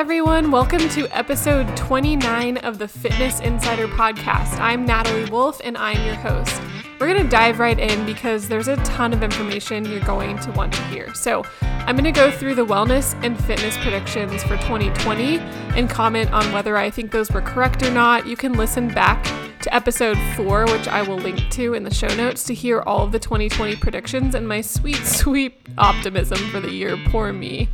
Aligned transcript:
everyone. 0.00 0.50
Welcome 0.50 0.88
to 0.88 1.06
episode 1.14 1.76
29 1.76 2.56
of 2.56 2.78
the 2.78 2.88
Fitness 2.88 3.38
Insider 3.40 3.86
podcast. 3.86 4.58
I'm 4.58 4.86
Natalie 4.86 5.28
Wolf 5.28 5.60
and 5.62 5.76
I'm 5.76 6.02
your 6.06 6.14
host. 6.14 6.58
We're 6.98 7.06
going 7.06 7.22
to 7.22 7.28
dive 7.28 7.58
right 7.58 7.78
in 7.78 8.06
because 8.06 8.48
there's 8.48 8.68
a 8.68 8.76
ton 8.78 9.12
of 9.12 9.22
information 9.22 9.84
you're 9.84 10.00
going 10.00 10.38
to 10.38 10.52
want 10.52 10.72
to 10.72 10.82
hear. 10.84 11.12
So, 11.12 11.44
I'm 11.60 11.96
going 11.96 12.10
to 12.10 12.18
go 12.18 12.30
through 12.30 12.54
the 12.54 12.64
wellness 12.64 13.14
and 13.22 13.38
fitness 13.44 13.76
predictions 13.76 14.42
for 14.42 14.56
2020 14.56 15.36
and 15.36 15.90
comment 15.90 16.32
on 16.32 16.50
whether 16.50 16.78
I 16.78 16.88
think 16.88 17.10
those 17.10 17.30
were 17.30 17.42
correct 17.42 17.82
or 17.82 17.90
not. 17.90 18.26
You 18.26 18.36
can 18.36 18.54
listen 18.54 18.88
back 18.88 19.22
to 19.60 19.74
episode 19.74 20.16
four, 20.34 20.64
which 20.64 20.88
I 20.88 21.02
will 21.02 21.18
link 21.18 21.50
to 21.50 21.74
in 21.74 21.82
the 21.82 21.92
show 21.92 22.08
notes, 22.14 22.44
to 22.44 22.54
hear 22.54 22.80
all 22.80 23.04
of 23.04 23.12
the 23.12 23.18
2020 23.18 23.76
predictions 23.76 24.34
and 24.34 24.48
my 24.48 24.62
sweet, 24.62 25.04
sweet 25.04 25.60
optimism 25.76 26.38
for 26.50 26.60
the 26.60 26.72
year. 26.72 26.96
Poor 27.10 27.34
me. 27.34 27.68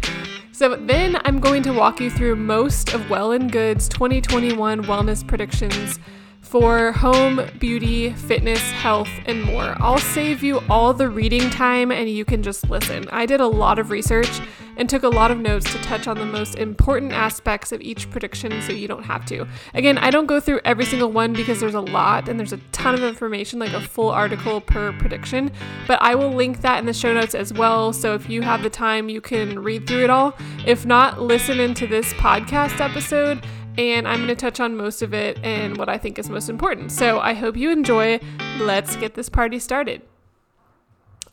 So 0.57 0.75
then 0.75 1.21
I'm 1.27 1.39
going 1.39 1.63
to 1.65 1.73
walk 1.75 2.01
you 2.01 2.09
through 2.09 2.37
most 2.37 2.95
of 2.95 3.11
Well 3.11 3.33
and 3.33 3.53
Good's 3.53 3.91
2021 3.91 4.85
wellness 4.85 5.27
predictions 5.27 5.99
for 6.41 6.93
home, 6.93 7.43
beauty, 7.59 8.15
fitness, 8.15 8.63
health, 8.71 9.11
and 9.27 9.43
more. 9.43 9.77
I'll 9.81 9.99
save 9.99 10.43
you 10.43 10.63
all 10.71 10.95
the 10.95 11.11
reading 11.11 11.51
time 11.51 11.93
and 11.93 12.09
you 12.09 12.25
can 12.25 12.43
just 12.43 12.71
listen. 12.71 13.07
I 13.13 13.27
did 13.27 13.43
a 13.43 13.47
lot 13.47 13.79
of 13.79 13.91
research 13.91 14.41
and 14.77 14.89
took 14.89 15.03
a 15.03 15.09
lot 15.09 15.31
of 15.31 15.39
notes 15.39 15.71
to 15.73 15.79
touch 15.79 16.07
on 16.07 16.19
the 16.19 16.27
most 16.27 16.57
important 16.57 17.13
aspects 17.13 17.73
of 17.73 17.81
each 17.81 18.11
prediction 18.11 18.61
so 18.63 18.73
you 18.73 18.89
don't 18.89 19.05
have 19.05 19.25
to. 19.27 19.47
Again, 19.75 19.99
I 19.99 20.11
don't 20.11 20.27
go 20.27 20.41
through 20.41 20.61
every 20.65 20.85
single 20.85 21.11
one 21.11 21.33
because 21.33 21.61
there's 21.61 21.75
a 21.75 21.81
lot 21.81 22.29
and 22.29 22.39
there's 22.39 22.53
a 22.53 22.61
ton 22.73 22.95
of 22.95 23.03
information, 23.03 23.59
like 23.59 23.73
a 23.73 23.81
full 23.81 24.11
article 24.11 24.61
per 24.61 24.93
prediction, 24.93 25.51
but 25.87 26.01
I 26.03 26.15
will 26.15 26.31
link 26.31 26.61
that 26.61 26.79
in 26.79 26.87
the 26.87 26.93
show 26.93 27.13
notes 27.13 27.35
as 27.35 27.53
well. 27.53 27.93
So 27.93 28.15
if 28.15 28.29
you 28.29 28.43
have 28.43 28.63
the 28.63 28.71
time, 28.71 29.09
you 29.09 29.21
can 29.21 29.59
read 29.59 29.87
through 29.87 30.05
it 30.05 30.11
all. 30.11 30.35
If 30.67 30.87
not, 30.87 31.21
listen 31.21 31.61
into 31.61 31.87
this 31.87 32.13
podcast 32.15 32.81
episode 32.81 33.45
and 33.79 34.09
I'm 34.09 34.19
going 34.19 34.29
to 34.29 34.35
touch 34.35 34.61
on 34.61 34.77
most 34.77 35.03
of 35.03 35.13
it 35.13 35.39
and 35.43 35.77
what 35.77 35.89
I 35.89 35.99
think 35.99 36.19
is 36.19 36.31
most 36.31 36.49
important. 36.49 36.93
So 36.93 37.21
I 37.21 37.35
hope 37.35 37.57
you 37.57 37.71
enjoy. 37.71 38.21
Let's 38.59 38.97
get 38.97 39.15
this 39.15 39.29
party 39.29 39.59
started. 39.59 40.03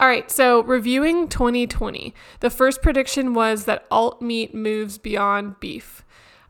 All 0.03 0.09
right, 0.09 0.29
so 0.29 0.63
reviewing 0.63 1.29
2020, 1.29 2.13
the 2.41 2.49
first 2.49 2.81
prediction 2.81 3.33
was 3.33 3.63
that 3.63 3.85
alt 3.89 4.21
meat 4.21 4.53
moves 4.53 4.97
beyond 4.97 5.61
beef. 5.61 6.03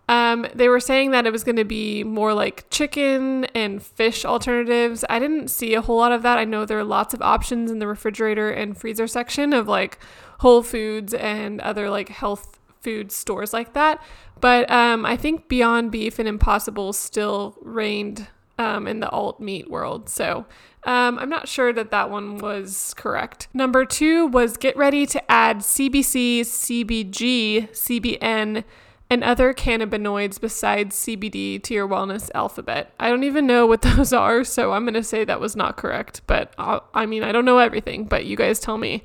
Um, 0.10 0.48
they 0.56 0.68
were 0.68 0.80
saying 0.80 1.12
that 1.12 1.28
it 1.28 1.32
was 1.32 1.44
going 1.44 1.58
to 1.58 1.64
be 1.64 2.04
more 2.04 2.34
like 2.34 2.68
chicken 2.72 3.46
and 3.54 3.84
fish 3.84 4.26
alternatives. 4.26 5.06
I 5.08 5.20
didn't 5.20 5.50
see 5.50 5.76
a 5.76 5.82
whole 5.82 5.98
lot 5.98 6.12
of 6.12 6.24
that. 6.24 6.40
I 6.40 6.46
know 6.46 6.66
there 6.66 6.80
are 6.80 6.84
lots 6.84 7.14
of 7.14 7.22
options 7.22 7.70
in 7.70 7.78
the 7.78 7.86
refrigerator 7.86 8.50
and 8.50 8.76
freezer 8.76 9.06
section 9.06 9.54
of 9.54 9.68
like 9.68 10.00
Whole 10.40 10.64
Foods 10.64 11.14
and 11.14 11.62
other 11.62 11.92
like 11.92 12.10
health 12.10 12.60
food 12.82 13.12
stores 13.12 13.54
like 13.54 13.74
that. 13.74 14.04
But 14.42 14.68
um, 14.72 15.06
I 15.06 15.16
think 15.16 15.48
Beyond 15.48 15.92
Beef 15.92 16.18
and 16.18 16.28
Impossible 16.28 16.92
still 16.92 17.56
reigned 17.62 18.30
um, 18.58 18.88
in 18.88 19.00
the 19.00 19.10
alt 19.10 19.40
meat 19.40 19.70
world. 19.70 20.10
So 20.10 20.46
um, 20.84 21.18
I'm 21.18 21.30
not 21.30 21.48
sure 21.48 21.74
that 21.74 21.92
that 21.92 22.10
one 22.10 22.38
was 22.38 22.94
correct. 22.96 23.48
Number 23.54 23.86
two 23.86 24.28
was 24.28 24.58
get 24.58 24.76
ready 24.78 25.06
to 25.08 25.32
add 25.32 25.60
CBC, 25.60 26.42
CBG, 26.42 27.70
CBN, 27.72 28.64
and 29.10 29.24
other 29.24 29.54
cannabinoids 29.54 30.40
besides 30.42 30.96
CBD 30.96 31.62
to 31.64 31.74
your 31.74 31.88
wellness 31.88 32.30
alphabet. 32.34 32.94
I 33.00 33.10
don't 33.10 33.24
even 33.24 33.46
know 33.46 33.66
what 33.66 33.82
those 33.84 34.12
are, 34.12 34.44
so 34.44 34.74
I'm 34.74 34.84
going 34.84 34.94
to 34.96 35.04
say 35.04 35.24
that 35.24 35.40
was 35.40 35.56
not 35.56 35.78
correct. 35.78 36.22
But 36.28 36.54
I'll, 36.58 36.84
I 36.94 37.06
mean, 37.06 37.24
I 37.24 37.32
don't 37.32 37.46
know 37.46 37.60
everything, 37.60 38.06
but 38.06 38.26
you 38.26 38.36
guys 38.36 38.60
tell 38.60 38.78
me. 38.78 39.04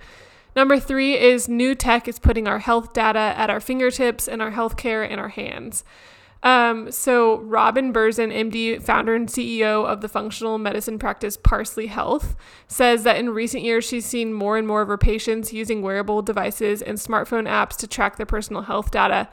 Number 0.56 0.80
three 0.80 1.16
is 1.16 1.48
new 1.48 1.74
tech 1.74 2.08
is 2.08 2.18
putting 2.18 2.48
our 2.48 2.58
health 2.58 2.92
data 2.92 3.34
at 3.36 3.50
our 3.50 3.60
fingertips 3.60 4.26
and 4.26 4.42
our 4.42 4.50
healthcare 4.50 5.08
in 5.08 5.18
our 5.18 5.28
hands. 5.28 5.84
Um, 6.42 6.92
so, 6.92 7.38
Robin 7.40 7.92
Berzin, 7.92 8.32
MD, 8.32 8.80
founder 8.82 9.14
and 9.14 9.28
CEO 9.28 9.84
of 9.84 10.00
the 10.00 10.08
functional 10.08 10.58
medicine 10.58 10.98
practice 10.98 11.36
Parsley 11.36 11.88
Health, 11.88 12.36
says 12.68 13.02
that 13.02 13.16
in 13.16 13.30
recent 13.30 13.64
years 13.64 13.84
she's 13.84 14.06
seen 14.06 14.32
more 14.32 14.56
and 14.56 14.66
more 14.66 14.82
of 14.82 14.88
her 14.88 14.98
patients 14.98 15.52
using 15.52 15.82
wearable 15.82 16.22
devices 16.22 16.80
and 16.80 16.96
smartphone 16.98 17.48
apps 17.48 17.76
to 17.78 17.88
track 17.88 18.16
their 18.16 18.26
personal 18.26 18.62
health 18.62 18.90
data. 18.90 19.28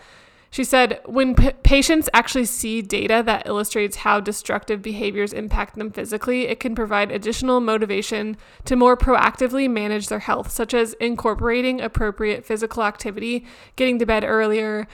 She 0.55 0.63
said, 0.63 1.01
when 1.05 1.35
p- 1.35 1.51
patients 1.63 2.07
actually 2.13 2.45
see 2.45 2.81
data 2.81 3.21
that 3.25 3.45
illustrates 3.45 3.97
how 3.97 4.21
destructive 4.21 4.81
behaviors 4.81 5.33
impact 5.33 5.75
them 5.75 5.91
physically, 5.91 6.47
it 6.47 6.61
can 6.61 6.75
provide 6.75 7.11
additional 7.11 7.59
motivation 7.59 8.37
to 8.63 8.77
more 8.77 8.95
proactively 8.95 9.69
manage 9.69 10.07
their 10.07 10.19
health, 10.19 10.49
such 10.49 10.73
as 10.73 10.93
incorporating 10.93 11.81
appropriate 11.81 12.45
physical 12.45 12.83
activity, 12.83 13.45
getting 13.75 13.99
to 13.99 14.05
bed 14.05 14.23
earlier, 14.23 14.87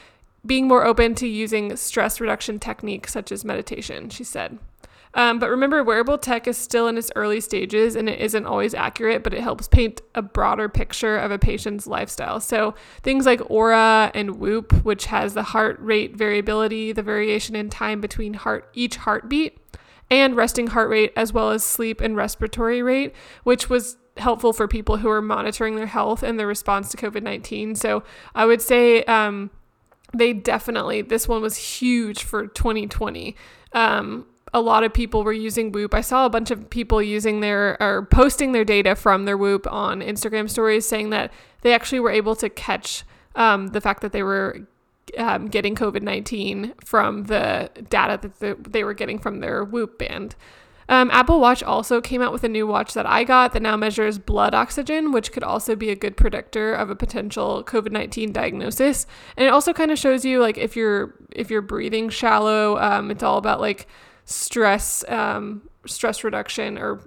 being 0.45 0.67
more 0.67 0.85
open 0.85 1.15
to 1.15 1.27
using 1.27 1.75
stress 1.75 2.19
reduction 2.19 2.59
techniques 2.59 3.13
such 3.13 3.31
as 3.31 3.45
meditation, 3.45 4.09
she 4.09 4.23
said. 4.23 4.59
Um, 5.13 5.39
but 5.39 5.49
remember, 5.49 5.83
wearable 5.83 6.17
tech 6.17 6.47
is 6.47 6.57
still 6.57 6.87
in 6.87 6.97
its 6.97 7.11
early 7.15 7.41
stages 7.41 7.95
and 7.95 8.07
it 8.07 8.19
isn't 8.19 8.45
always 8.45 8.73
accurate, 8.73 9.23
but 9.23 9.33
it 9.33 9.41
helps 9.41 9.67
paint 9.67 10.01
a 10.15 10.21
broader 10.21 10.69
picture 10.69 11.17
of 11.17 11.31
a 11.31 11.39
patient's 11.39 11.85
lifestyle. 11.85 12.39
So 12.39 12.75
things 13.03 13.25
like 13.25 13.41
Oura 13.41 14.11
and 14.13 14.37
Whoop, 14.37 14.71
which 14.85 15.07
has 15.07 15.33
the 15.33 15.43
heart 15.43 15.77
rate 15.81 16.15
variability, 16.15 16.93
the 16.93 17.03
variation 17.03 17.55
in 17.55 17.69
time 17.69 17.99
between 17.99 18.35
heart 18.35 18.69
each 18.73 18.95
heartbeat, 18.97 19.57
and 20.09 20.35
resting 20.35 20.67
heart 20.67 20.89
rate, 20.89 21.13
as 21.15 21.33
well 21.33 21.51
as 21.51 21.63
sleep 21.63 22.01
and 22.01 22.15
respiratory 22.15 22.81
rate, 22.81 23.13
which 23.43 23.69
was 23.69 23.97
helpful 24.17 24.53
for 24.53 24.67
people 24.67 24.97
who 24.97 25.09
are 25.09 25.21
monitoring 25.21 25.75
their 25.75 25.87
health 25.87 26.21
and 26.21 26.37
their 26.37 26.47
response 26.47 26.89
to 26.89 26.97
COVID 26.97 27.23
19. 27.23 27.75
So 27.75 28.03
I 28.35 28.45
would 28.45 28.61
say 28.61 29.03
um, 29.05 29.49
they 30.13 30.33
definitely, 30.33 31.01
this 31.01 31.27
one 31.27 31.41
was 31.41 31.55
huge 31.55 32.23
for 32.23 32.47
2020. 32.47 33.35
Um, 33.73 34.25
a 34.53 34.61
lot 34.61 34.83
of 34.83 34.93
people 34.93 35.23
were 35.23 35.31
using 35.33 35.71
Whoop. 35.71 35.93
I 35.93 36.01
saw 36.01 36.25
a 36.25 36.29
bunch 36.29 36.51
of 36.51 36.69
people 36.69 37.01
using 37.01 37.39
their 37.39 37.81
or 37.81 38.05
posting 38.05 38.51
their 38.51 38.65
data 38.65 38.95
from 38.95 39.25
their 39.25 39.37
Whoop 39.37 39.71
on 39.71 40.01
Instagram 40.01 40.49
stories, 40.49 40.85
saying 40.85 41.09
that 41.11 41.31
they 41.61 41.73
actually 41.73 42.01
were 42.01 42.11
able 42.11 42.35
to 42.35 42.49
catch 42.49 43.03
um, 43.35 43.67
the 43.67 43.79
fact 43.79 44.01
that 44.01 44.11
they 44.11 44.23
were 44.23 44.67
um, 45.17 45.47
getting 45.47 45.75
COVID 45.75 46.01
19 46.01 46.73
from 46.83 47.25
the 47.25 47.69
data 47.89 48.19
that 48.39 48.71
they 48.71 48.83
were 48.83 48.93
getting 48.93 49.19
from 49.19 49.39
their 49.39 49.63
Whoop 49.63 49.97
band. 49.97 50.35
Um, 50.91 51.09
Apple 51.11 51.39
Watch 51.39 51.63
also 51.63 52.01
came 52.01 52.21
out 52.21 52.33
with 52.33 52.43
a 52.43 52.49
new 52.49 52.67
watch 52.67 52.93
that 52.93 53.05
I 53.05 53.23
got 53.23 53.53
that 53.53 53.61
now 53.61 53.77
measures 53.77 54.19
blood 54.19 54.53
oxygen, 54.53 55.11
which 55.13 55.31
could 55.31 55.43
also 55.43 55.75
be 55.75 55.89
a 55.89 55.95
good 55.95 56.15
predictor 56.17 56.73
of 56.73 56.89
a 56.89 56.95
potential 56.95 57.63
COVID 57.63 57.91
nineteen 57.91 58.33
diagnosis. 58.33 59.07
And 59.37 59.45
it 59.47 59.49
also 59.49 59.71
kind 59.73 59.91
of 59.91 59.97
shows 59.97 60.25
you 60.25 60.41
like 60.41 60.57
if 60.57 60.75
you're 60.75 61.15
if 61.31 61.49
you're 61.49 61.61
breathing 61.61 62.09
shallow. 62.09 62.77
Um, 62.77 63.09
it's 63.09 63.23
all 63.23 63.37
about 63.37 63.61
like 63.61 63.87
stress 64.25 65.03
um, 65.07 65.61
stress 65.85 66.23
reduction 66.23 66.77
or, 66.77 66.99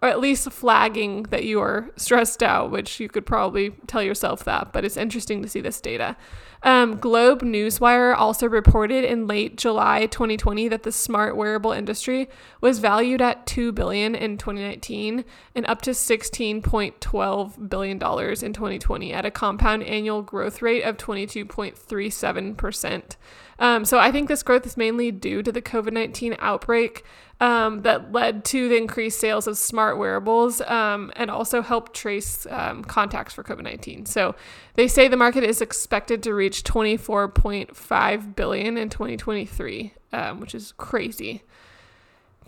or 0.00 0.08
at 0.08 0.20
least 0.20 0.50
flagging 0.50 1.24
that 1.24 1.44
you 1.44 1.60
are 1.60 1.90
stressed 1.96 2.42
out, 2.42 2.70
which 2.70 3.00
you 3.00 3.08
could 3.08 3.26
probably 3.26 3.70
tell 3.86 4.02
yourself 4.02 4.44
that, 4.44 4.72
but 4.72 4.84
it's 4.84 4.96
interesting 4.96 5.42
to 5.42 5.48
see 5.48 5.60
this 5.60 5.80
data. 5.80 6.16
Um, 6.64 6.96
Globe 6.96 7.42
Newswire 7.42 8.16
also 8.16 8.48
reported 8.48 9.04
in 9.04 9.26
late 9.26 9.56
July 9.56 10.06
2020 10.06 10.68
that 10.68 10.84
the 10.84 10.92
smart 10.92 11.36
wearable 11.36 11.72
industry 11.72 12.28
was 12.60 12.78
valued 12.78 13.20
at 13.20 13.46
2 13.46 13.72
billion 13.72 14.14
in 14.14 14.38
2019 14.38 15.24
and 15.54 15.66
up 15.66 15.82
to 15.82 15.90
16.12 15.90 17.68
billion 17.68 17.98
dollars 17.98 18.42
in 18.42 18.52
2020 18.52 19.12
at 19.12 19.26
a 19.26 19.30
compound 19.30 19.82
annual 19.82 20.22
growth 20.22 20.62
rate 20.62 20.82
of 20.82 20.96
22.37 20.96 22.56
percent. 22.56 23.16
Um, 23.58 23.84
so 23.84 23.98
I 23.98 24.10
think 24.10 24.28
this 24.28 24.42
growth 24.42 24.66
is 24.66 24.76
mainly 24.76 25.10
due 25.10 25.42
to 25.42 25.52
the 25.52 25.62
COVID 25.62 25.92
19 25.92 26.36
outbreak 26.38 27.04
um, 27.42 27.82
that 27.82 28.12
led 28.12 28.44
to 28.44 28.68
the 28.68 28.76
increased 28.76 29.18
sales 29.18 29.48
of 29.48 29.58
smart 29.58 29.98
wearables 29.98 30.60
um, 30.60 31.10
and 31.16 31.28
also 31.28 31.60
helped 31.60 31.92
trace 31.92 32.46
um, 32.48 32.84
contacts 32.84 33.34
for 33.34 33.42
COVID 33.42 33.64
19. 33.64 34.06
So 34.06 34.36
they 34.74 34.86
say 34.86 35.08
the 35.08 35.16
market 35.16 35.42
is 35.42 35.60
expected 35.60 36.22
to 36.22 36.34
reach 36.34 36.62
24.5 36.62 38.36
billion 38.36 38.78
in 38.78 38.88
2023, 38.88 39.92
um, 40.12 40.38
which 40.38 40.54
is 40.54 40.72
crazy. 40.76 41.42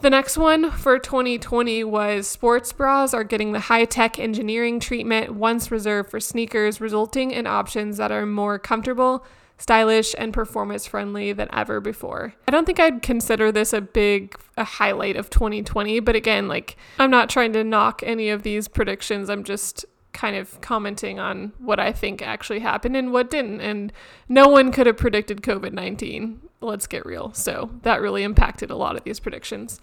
The 0.01 0.11
next 0.11 0.39
one 0.39 0.71
for 0.71 1.01
2020 1.01 1.83
was 1.83 2.29
sports 2.29 2.73
bras 2.73 3.13
are 3.13 3.25
getting 3.25 3.51
the 3.51 3.61
high 3.61 3.87
tech 3.87 4.21
engineering 4.21 4.79
treatment 4.79 5.35
once 5.35 5.73
reserved 5.73 6.09
for 6.09 6.21
sneakers, 6.21 6.81
resulting 6.81 7.33
in 7.33 7.49
options 7.49 7.97
that 7.97 8.13
are 8.13 8.27
more 8.27 8.61
comfortable 8.61 9.27
stylish 9.59 10.15
and 10.19 10.33
performance 10.33 10.87
friendly 10.87 11.33
than 11.33 11.49
ever 11.53 11.81
before. 11.81 12.35
I 12.47 12.51
don't 12.51 12.65
think 12.65 12.81
I'd 12.81 13.03
consider 13.03 13.53
this 13.53 13.73
a 13.73 13.81
big 13.81 14.37
a 14.57 14.65
highlight 14.65 15.17
of 15.17 15.31
2020, 15.31 16.01
but 16.01 16.17
again, 16.17 16.49
like 16.49 16.77
I'm 16.99 17.11
not 17.11 17.29
trying 17.29 17.53
to 17.55 17.65
knock 17.65 18.03
any 18.05 18.29
of 18.31 18.43
these 18.43 18.69
predictions. 18.69 19.31
I'm 19.31 19.45
just 19.45 19.85
kind 20.13 20.37
of 20.37 20.61
commenting 20.61 21.19
on 21.19 21.53
what 21.59 21.81
I 21.81 21.93
think 21.93 22.23
actually 22.23 22.61
happened 22.61 22.97
and 22.97 23.13
what 23.13 23.31
didn't. 23.31 23.61
And 23.61 23.93
no 24.29 24.49
one 24.49 24.73
could 24.73 24.87
have 24.87 24.97
predicted 24.97 25.43
COVID 25.43 25.73
19. 25.73 26.41
Let's 26.61 26.87
get 26.87 27.05
real. 27.05 27.33
So 27.35 27.71
that 27.83 28.01
really 28.01 28.23
impacted 28.23 28.71
a 28.71 28.77
lot 28.77 28.97
of 28.97 29.05
these 29.05 29.21
predictions. 29.21 29.81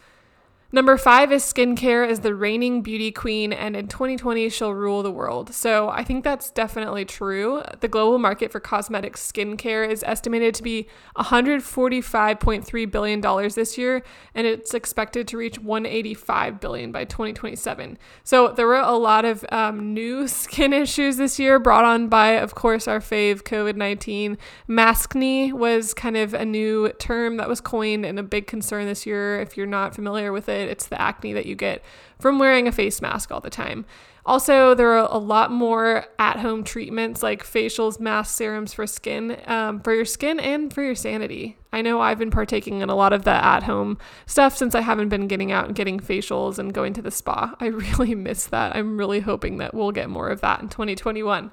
Number 0.73 0.95
five 0.95 1.33
is 1.33 1.43
skincare 1.43 2.07
is 2.07 2.21
the 2.21 2.33
reigning 2.33 2.81
beauty 2.81 3.11
queen, 3.11 3.51
and 3.51 3.75
in 3.75 3.87
2020 3.87 4.47
she'll 4.47 4.73
rule 4.73 5.03
the 5.03 5.11
world. 5.11 5.53
So 5.53 5.89
I 5.89 6.05
think 6.05 6.23
that's 6.23 6.49
definitely 6.49 7.03
true. 7.03 7.61
The 7.81 7.89
global 7.89 8.17
market 8.17 8.53
for 8.53 8.61
cosmetic 8.61 9.17
skincare 9.17 9.89
is 9.89 10.01
estimated 10.07 10.55
to 10.55 10.63
be 10.63 10.87
145.3 11.17 12.91
billion 12.91 13.19
dollars 13.19 13.55
this 13.55 13.77
year, 13.77 14.01
and 14.33 14.47
it's 14.47 14.73
expected 14.73 15.27
to 15.27 15.37
reach 15.37 15.59
185 15.59 16.61
billion 16.61 16.93
by 16.93 17.03
2027. 17.03 17.97
So 18.23 18.53
there 18.53 18.65
were 18.65 18.75
a 18.75 18.95
lot 18.95 19.25
of 19.25 19.45
um, 19.51 19.93
new 19.93 20.25
skin 20.29 20.71
issues 20.71 21.17
this 21.17 21.37
year, 21.37 21.59
brought 21.59 21.83
on 21.83 22.07
by, 22.07 22.29
of 22.37 22.55
course, 22.55 22.87
our 22.87 23.01
fave 23.01 23.43
COVID-19. 23.43 24.37
Maskne 24.69 25.51
was 25.51 25.93
kind 25.93 26.15
of 26.15 26.33
a 26.33 26.45
new 26.45 26.93
term 26.93 27.35
that 27.35 27.49
was 27.49 27.59
coined 27.59 28.05
and 28.05 28.17
a 28.17 28.23
big 28.23 28.47
concern 28.47 28.85
this 28.85 29.05
year. 29.05 29.41
If 29.41 29.57
you're 29.57 29.67
not 29.67 29.93
familiar 29.93 30.31
with 30.31 30.47
it 30.47 30.60
it. 30.61 30.69
It's 30.69 30.87
the 30.87 31.01
acne 31.01 31.33
that 31.33 31.45
you 31.45 31.55
get 31.55 31.83
from 32.19 32.39
wearing 32.39 32.67
a 32.67 32.71
face 32.71 33.01
mask 33.01 33.31
all 33.31 33.41
the 33.41 33.49
time. 33.49 33.85
Also, 34.23 34.75
there 34.75 34.91
are 34.91 35.09
a 35.11 35.17
lot 35.17 35.51
more 35.51 36.05
at 36.19 36.37
home 36.37 36.63
treatments 36.63 37.23
like 37.23 37.43
facials, 37.43 37.99
masks, 37.99 38.35
serums 38.35 38.71
for 38.71 38.85
skin, 38.85 39.41
um, 39.47 39.79
for 39.79 39.95
your 39.95 40.05
skin 40.05 40.39
and 40.39 40.71
for 40.71 40.83
your 40.83 40.93
sanity. 40.93 41.57
I 41.73 41.81
know 41.81 42.01
I've 42.01 42.19
been 42.19 42.29
partaking 42.29 42.81
in 42.81 42.89
a 42.89 42.95
lot 42.95 43.13
of 43.13 43.23
the 43.23 43.31
at 43.31 43.63
home 43.63 43.97
stuff 44.27 44.55
since 44.55 44.75
I 44.75 44.81
haven't 44.81 45.09
been 45.09 45.27
getting 45.27 45.51
out 45.51 45.65
and 45.65 45.75
getting 45.75 45.99
facials 45.99 46.59
and 46.59 46.71
going 46.71 46.93
to 46.93 47.01
the 47.01 47.09
spa. 47.09 47.55
I 47.59 47.65
really 47.67 48.13
miss 48.13 48.45
that. 48.47 48.75
I'm 48.75 48.97
really 48.97 49.21
hoping 49.21 49.57
that 49.57 49.73
we'll 49.73 49.91
get 49.91 50.09
more 50.09 50.29
of 50.29 50.41
that 50.41 50.61
in 50.61 50.69
2021. 50.69 51.51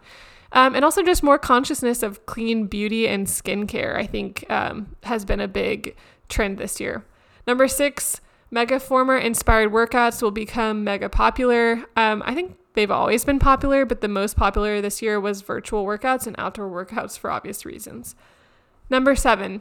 Um, 0.52 0.74
and 0.74 0.84
also 0.84 1.02
just 1.02 1.22
more 1.22 1.38
consciousness 1.38 2.02
of 2.02 2.26
clean 2.26 2.66
beauty 2.66 3.06
and 3.08 3.26
skincare, 3.26 3.96
I 3.96 4.06
think 4.06 4.44
um, 4.50 4.96
has 5.04 5.24
been 5.24 5.40
a 5.40 5.48
big 5.48 5.96
trend 6.28 6.58
this 6.58 6.80
year. 6.80 7.04
Number 7.46 7.68
six, 7.68 8.20
Megaformer 8.52 9.22
inspired 9.22 9.72
workouts 9.72 10.22
will 10.22 10.30
become 10.30 10.84
mega 10.84 11.08
popular. 11.08 11.84
Um, 11.96 12.22
I 12.24 12.34
think 12.34 12.56
they've 12.74 12.90
always 12.90 13.24
been 13.24 13.38
popular, 13.38 13.84
but 13.84 14.00
the 14.00 14.08
most 14.08 14.36
popular 14.36 14.80
this 14.80 15.02
year 15.02 15.20
was 15.20 15.42
virtual 15.42 15.84
workouts 15.84 16.26
and 16.26 16.34
outdoor 16.38 16.68
workouts 16.68 17.18
for 17.18 17.30
obvious 17.30 17.66
reasons. 17.66 18.14
Number 18.88 19.14
seven, 19.14 19.60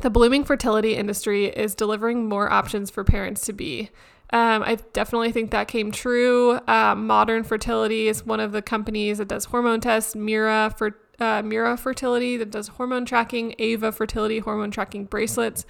the 0.00 0.10
blooming 0.10 0.44
fertility 0.44 0.96
industry 0.96 1.46
is 1.46 1.74
delivering 1.74 2.28
more 2.28 2.50
options 2.50 2.90
for 2.90 3.04
parents 3.04 3.44
to 3.46 3.52
be. 3.52 3.90
Um, 4.32 4.62
I 4.62 4.76
definitely 4.92 5.32
think 5.32 5.50
that 5.50 5.68
came 5.68 5.90
true. 5.90 6.60
Uh, 6.66 6.94
Modern 6.94 7.42
Fertility 7.42 8.08
is 8.08 8.24
one 8.24 8.40
of 8.40 8.52
the 8.52 8.62
companies 8.62 9.18
that 9.18 9.28
does 9.28 9.46
hormone 9.46 9.80
tests. 9.80 10.14
Mira 10.14 10.72
for 10.76 10.96
uh, 11.18 11.42
Mira 11.42 11.76
Fertility 11.76 12.36
that 12.36 12.50
does 12.50 12.68
hormone 12.68 13.04
tracking. 13.04 13.54
Ava 13.58 13.92
Fertility 13.92 14.38
hormone 14.38 14.70
tracking 14.70 15.04
bracelets. 15.04 15.66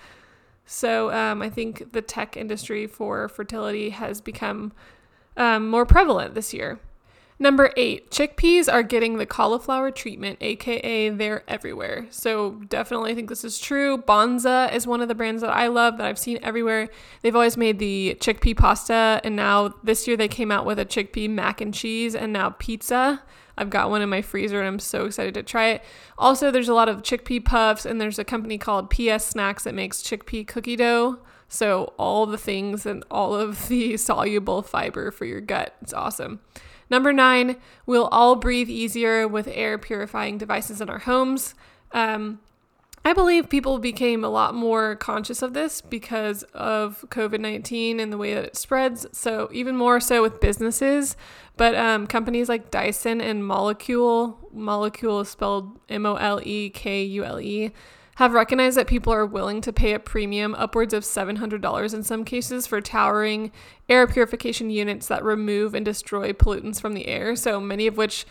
So 0.72 1.10
um, 1.10 1.42
I 1.42 1.50
think 1.50 1.90
the 1.90 2.00
tech 2.00 2.36
industry 2.36 2.86
for 2.86 3.28
fertility 3.28 3.90
has 3.90 4.20
become 4.20 4.70
um, 5.36 5.68
more 5.68 5.84
prevalent 5.84 6.36
this 6.36 6.54
year. 6.54 6.78
Number 7.40 7.72
eight, 7.76 8.12
chickpeas 8.12 8.72
are 8.72 8.84
getting 8.84 9.18
the 9.18 9.26
cauliflower 9.26 9.90
treatment, 9.90 10.38
aka 10.40 11.08
they're 11.08 11.42
everywhere. 11.48 12.06
So 12.10 12.60
definitely 12.68 13.16
think 13.16 13.30
this 13.30 13.42
is 13.42 13.58
true. 13.58 13.98
Banza 13.98 14.72
is 14.72 14.86
one 14.86 15.00
of 15.00 15.08
the 15.08 15.14
brands 15.16 15.42
that 15.42 15.50
I 15.50 15.66
love 15.66 15.96
that 15.96 16.06
I've 16.06 16.18
seen 16.20 16.38
everywhere. 16.40 16.88
They've 17.22 17.34
always 17.34 17.56
made 17.56 17.80
the 17.80 18.16
chickpea 18.20 18.56
pasta, 18.56 19.20
and 19.24 19.34
now 19.34 19.74
this 19.82 20.06
year 20.06 20.16
they 20.16 20.28
came 20.28 20.52
out 20.52 20.66
with 20.66 20.78
a 20.78 20.86
chickpea 20.86 21.28
mac 21.30 21.60
and 21.60 21.74
cheese 21.74 22.14
and 22.14 22.32
now 22.32 22.50
pizza. 22.60 23.24
I've 23.60 23.68
got 23.68 23.90
one 23.90 24.00
in 24.00 24.08
my 24.08 24.22
freezer 24.22 24.58
and 24.58 24.66
I'm 24.66 24.78
so 24.78 25.04
excited 25.04 25.34
to 25.34 25.42
try 25.42 25.68
it. 25.68 25.84
Also, 26.16 26.50
there's 26.50 26.70
a 26.70 26.74
lot 26.74 26.88
of 26.88 27.02
chickpea 27.02 27.44
puffs, 27.44 27.84
and 27.84 28.00
there's 28.00 28.18
a 28.18 28.24
company 28.24 28.56
called 28.56 28.88
PS 28.88 29.26
Snacks 29.26 29.64
that 29.64 29.74
makes 29.74 30.02
chickpea 30.02 30.46
cookie 30.46 30.76
dough. 30.76 31.18
So, 31.46 31.92
all 31.98 32.24
the 32.24 32.38
things 32.38 32.86
and 32.86 33.04
all 33.10 33.34
of 33.34 33.68
the 33.68 33.96
soluble 33.98 34.62
fiber 34.62 35.10
for 35.10 35.26
your 35.26 35.42
gut. 35.42 35.76
It's 35.82 35.92
awesome. 35.92 36.40
Number 36.88 37.12
nine, 37.12 37.56
we'll 37.84 38.06
all 38.06 38.34
breathe 38.34 38.70
easier 38.70 39.28
with 39.28 39.46
air 39.48 39.76
purifying 39.76 40.38
devices 40.38 40.80
in 40.80 40.88
our 40.88 41.00
homes. 41.00 41.54
Um, 41.92 42.40
I 43.02 43.14
believe 43.14 43.48
people 43.48 43.78
became 43.78 44.22
a 44.24 44.28
lot 44.28 44.54
more 44.54 44.94
conscious 44.94 45.40
of 45.40 45.54
this 45.54 45.80
because 45.80 46.42
of 46.52 47.04
COVID 47.08 47.40
19 47.40 47.98
and 47.98 48.12
the 48.12 48.18
way 48.18 48.34
that 48.34 48.44
it 48.44 48.56
spreads. 48.56 49.06
So, 49.12 49.48
even 49.52 49.74
more 49.74 50.00
so 50.00 50.20
with 50.20 50.40
businesses. 50.40 51.16
But 51.56 51.74
um, 51.74 52.06
companies 52.06 52.48
like 52.48 52.70
Dyson 52.70 53.20
and 53.20 53.42
Molekule, 53.42 54.36
Molekule 54.54 55.22
is 55.22 55.30
spelled 55.30 55.80
M 55.88 56.04
O 56.04 56.16
L 56.16 56.40
E 56.42 56.68
K 56.68 57.02
U 57.02 57.24
L 57.24 57.40
E, 57.40 57.70
have 58.16 58.34
recognized 58.34 58.76
that 58.76 58.86
people 58.86 59.14
are 59.14 59.24
willing 59.24 59.62
to 59.62 59.72
pay 59.72 59.94
a 59.94 59.98
premium, 59.98 60.54
upwards 60.56 60.92
of 60.92 61.02
$700 61.02 61.94
in 61.94 62.02
some 62.02 62.24
cases, 62.24 62.66
for 62.66 62.82
towering 62.82 63.50
air 63.88 64.06
purification 64.06 64.68
units 64.68 65.08
that 65.08 65.24
remove 65.24 65.74
and 65.74 65.86
destroy 65.86 66.32
pollutants 66.32 66.78
from 66.78 66.92
the 66.92 67.06
air. 67.06 67.34
So, 67.34 67.60
many 67.60 67.86
of 67.86 67.96
which 67.96 68.26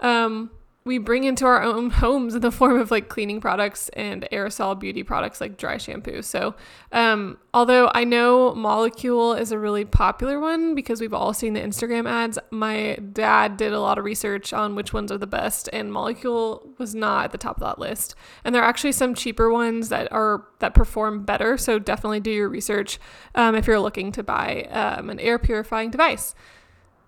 um, 0.00 0.50
we 0.84 0.98
bring 0.98 1.24
into 1.24 1.46
our 1.46 1.62
own 1.62 1.90
homes 2.04 2.34
in 2.34 2.42
the 2.42 2.50
form 2.50 2.78
of 2.78 2.90
like 2.90 3.08
cleaning 3.08 3.40
products 3.40 3.88
and 3.90 4.28
aerosol 4.30 4.78
beauty 4.78 5.02
products 5.02 5.40
like 5.40 5.56
dry 5.56 5.78
shampoo. 5.78 6.20
So, 6.22 6.54
um, 6.92 7.38
although 7.54 7.90
I 7.94 8.04
know 8.04 8.52
Molekule 8.52 9.38
is 9.38 9.50
a 9.50 9.58
really 9.58 9.84
popular 9.84 10.38
one 10.38 10.74
because 10.74 11.00
we've 11.00 11.14
all 11.14 11.32
seen 11.32 11.54
the 11.54 11.60
Instagram 11.60 12.08
ads, 12.08 12.38
my 12.50 12.96
dad 13.12 13.56
did 13.56 13.72
a 13.72 13.80
lot 13.80 13.98
of 13.98 14.04
research 14.04 14.52
on 14.52 14.74
which 14.74 14.92
ones 14.92 15.10
are 15.10 15.18
the 15.18 15.26
best, 15.26 15.68
and 15.72 15.90
Molekule 15.90 16.78
was 16.78 16.94
not 16.94 17.26
at 17.26 17.32
the 17.32 17.38
top 17.38 17.56
of 17.56 17.62
that 17.62 17.78
list. 17.78 18.14
And 18.44 18.54
there 18.54 18.62
are 18.62 18.68
actually 18.68 18.92
some 18.92 19.14
cheaper 19.14 19.50
ones 19.50 19.88
that 19.88 20.12
are 20.12 20.44
that 20.58 20.74
perform 20.74 21.24
better. 21.24 21.56
So 21.56 21.78
definitely 21.78 22.20
do 22.20 22.30
your 22.30 22.48
research 22.48 22.98
um, 23.34 23.54
if 23.54 23.66
you're 23.66 23.80
looking 23.80 24.12
to 24.12 24.22
buy 24.22 24.64
um, 24.70 25.10
an 25.10 25.18
air 25.20 25.38
purifying 25.38 25.90
device. 25.90 26.34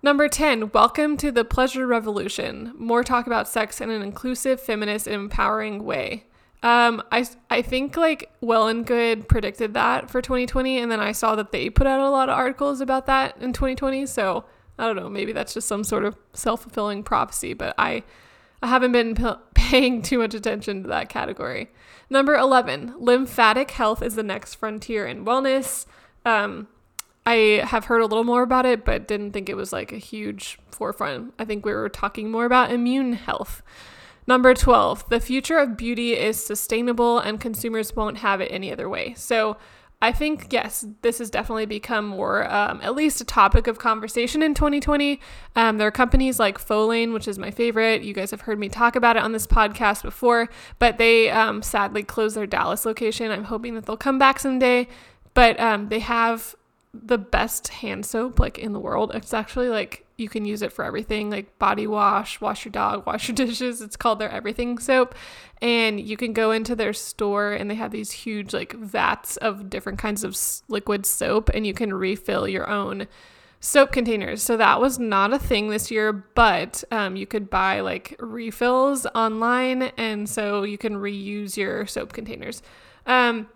Number 0.07 0.29
10, 0.29 0.71
welcome 0.71 1.17
to 1.17 1.33
the 1.33 1.43
pleasure 1.43 1.85
revolution. 1.85 2.71
More 2.77 3.03
talk 3.03 3.27
about 3.27 3.45
sex 3.45 3.81
in 3.81 3.89
an 3.89 4.01
inclusive, 4.01 4.61
feminist, 4.61 5.05
and 5.05 5.13
empowering 5.13 5.83
way. 5.83 6.27
Um, 6.63 7.03
I, 7.11 7.27
I 7.49 7.61
think 7.61 7.97
like 7.97 8.31
Well 8.39 8.69
and 8.69 8.85
Good 8.85 9.27
predicted 9.27 9.73
that 9.73 10.09
for 10.09 10.21
2020, 10.21 10.77
and 10.77 10.89
then 10.89 11.01
I 11.01 11.11
saw 11.11 11.35
that 11.35 11.51
they 11.51 11.69
put 11.69 11.87
out 11.87 11.99
a 11.99 12.09
lot 12.09 12.29
of 12.29 12.37
articles 12.37 12.79
about 12.79 13.05
that 13.07 13.35
in 13.41 13.51
2020. 13.51 14.05
So 14.05 14.45
I 14.79 14.85
don't 14.85 14.95
know, 14.95 15.09
maybe 15.09 15.33
that's 15.33 15.53
just 15.53 15.67
some 15.67 15.83
sort 15.83 16.05
of 16.05 16.15
self 16.31 16.61
fulfilling 16.61 17.03
prophecy, 17.03 17.53
but 17.53 17.75
I, 17.77 18.03
I 18.63 18.67
haven't 18.67 18.93
been 18.93 19.13
p- 19.13 19.33
paying 19.55 20.01
too 20.01 20.19
much 20.19 20.33
attention 20.33 20.83
to 20.83 20.87
that 20.87 21.09
category. 21.09 21.69
Number 22.09 22.33
11, 22.33 22.93
lymphatic 22.97 23.71
health 23.71 24.01
is 24.01 24.15
the 24.15 24.23
next 24.23 24.55
frontier 24.55 25.05
in 25.05 25.25
wellness. 25.25 25.85
Um, 26.25 26.69
I 27.27 27.61
have 27.65 27.85
heard 27.85 27.99
a 27.99 28.05
little 28.05 28.23
more 28.23 28.41
about 28.41 28.65
it, 28.65 28.85
but 28.85 29.05
didn't 29.05 29.33
think 29.33 29.49
it 29.49 29.57
was 29.57 29.73
like 29.73 29.91
a 29.91 29.97
huge 29.97 30.57
forefront. 30.71 31.33
I 31.37 31.43
think 31.43 31.65
we 31.65 31.73
were 31.73 31.89
talking 31.89 32.31
more 32.31 32.45
about 32.45 32.71
immune 32.71 33.11
health. 33.11 33.61
Number 34.27 34.53
12, 34.53 35.09
the 35.09 35.19
future 35.19 35.57
of 35.57 35.75
beauty 35.75 36.13
is 36.13 36.41
sustainable 36.41 37.19
and 37.19 37.41
consumers 37.41 37.93
won't 37.93 38.19
have 38.19 38.39
it 38.39 38.49
any 38.49 38.71
other 38.71 38.87
way. 38.87 39.13
So, 39.17 39.57
I 40.01 40.13
think, 40.13 40.53
yes, 40.53 40.85
this 41.01 41.17
has 41.17 41.29
definitely 41.29 41.65
become 41.65 42.07
more, 42.07 42.49
um, 42.49 42.79
at 42.81 42.95
least 42.95 43.19
a 43.19 43.25
topic 43.25 43.67
of 43.67 43.77
conversation 43.77 44.41
in 44.41 44.53
2020. 44.53 45.19
Um, 45.55 45.79
there 45.79 45.87
are 45.87 45.91
companies 45.91 46.39
like 46.39 46.57
Follain, 46.59 47.11
which 47.11 47.27
is 47.27 47.37
my 47.37 47.51
favorite. 47.51 48.03
You 48.03 48.13
guys 48.13 48.31
have 48.31 48.41
heard 48.41 48.57
me 48.57 48.69
talk 48.69 48.95
about 48.95 49.17
it 49.17 49.23
on 49.23 49.33
this 49.33 49.47
podcast 49.47 50.01
before, 50.03 50.47
but 50.79 50.97
they 50.97 51.29
um, 51.29 51.61
sadly 51.61 52.03
closed 52.03 52.37
their 52.37 52.47
Dallas 52.47 52.85
location. 52.85 53.31
I'm 53.31 53.45
hoping 53.45 53.75
that 53.75 53.85
they'll 53.85 53.97
come 53.97 54.17
back 54.17 54.39
someday. 54.39 54.87
But 55.33 55.59
um, 55.59 55.89
they 55.89 55.99
have 55.99 56.55
the 57.03 57.17
best 57.17 57.69
hand 57.69 58.05
soap 58.05 58.39
like 58.39 58.57
in 58.57 58.73
the 58.73 58.79
world. 58.79 59.11
It's 59.13 59.33
actually 59.33 59.69
like 59.69 60.05
you 60.17 60.29
can 60.29 60.45
use 60.45 60.61
it 60.61 60.73
for 60.73 60.83
everything 60.83 61.29
like 61.29 61.57
body 61.59 61.87
wash, 61.87 62.41
wash 62.41 62.65
your 62.65 62.71
dog, 62.71 63.05
wash 63.07 63.27
your 63.27 63.35
dishes. 63.35 63.81
It's 63.81 63.95
called 63.95 64.19
their 64.19 64.31
everything 64.31 64.77
soap. 64.79 65.15
And 65.61 65.99
you 65.99 66.17
can 66.17 66.33
go 66.33 66.51
into 66.51 66.75
their 66.75 66.93
store 66.93 67.53
and 67.53 67.69
they 67.69 67.75
have 67.75 67.91
these 67.91 68.11
huge 68.11 68.53
like 68.53 68.73
vats 68.73 69.37
of 69.37 69.69
different 69.69 69.99
kinds 69.99 70.23
of 70.23 70.37
liquid 70.67 71.05
soap 71.05 71.49
and 71.53 71.65
you 71.65 71.73
can 71.73 71.93
refill 71.93 72.47
your 72.47 72.69
own 72.69 73.07
soap 73.59 73.91
containers. 73.91 74.41
So 74.43 74.57
that 74.57 74.79
was 74.79 74.99
not 74.99 75.33
a 75.33 75.39
thing 75.39 75.69
this 75.69 75.89
year, 75.89 76.13
but 76.13 76.83
um, 76.91 77.15
you 77.15 77.25
could 77.25 77.49
buy 77.49 77.79
like 77.81 78.15
refills 78.19 79.05
online 79.15 79.83
and 79.97 80.29
so 80.29 80.63
you 80.63 80.77
can 80.77 80.95
reuse 80.95 81.57
your 81.57 81.85
soap 81.85 82.13
containers. 82.13 82.61
Um, 83.05 83.47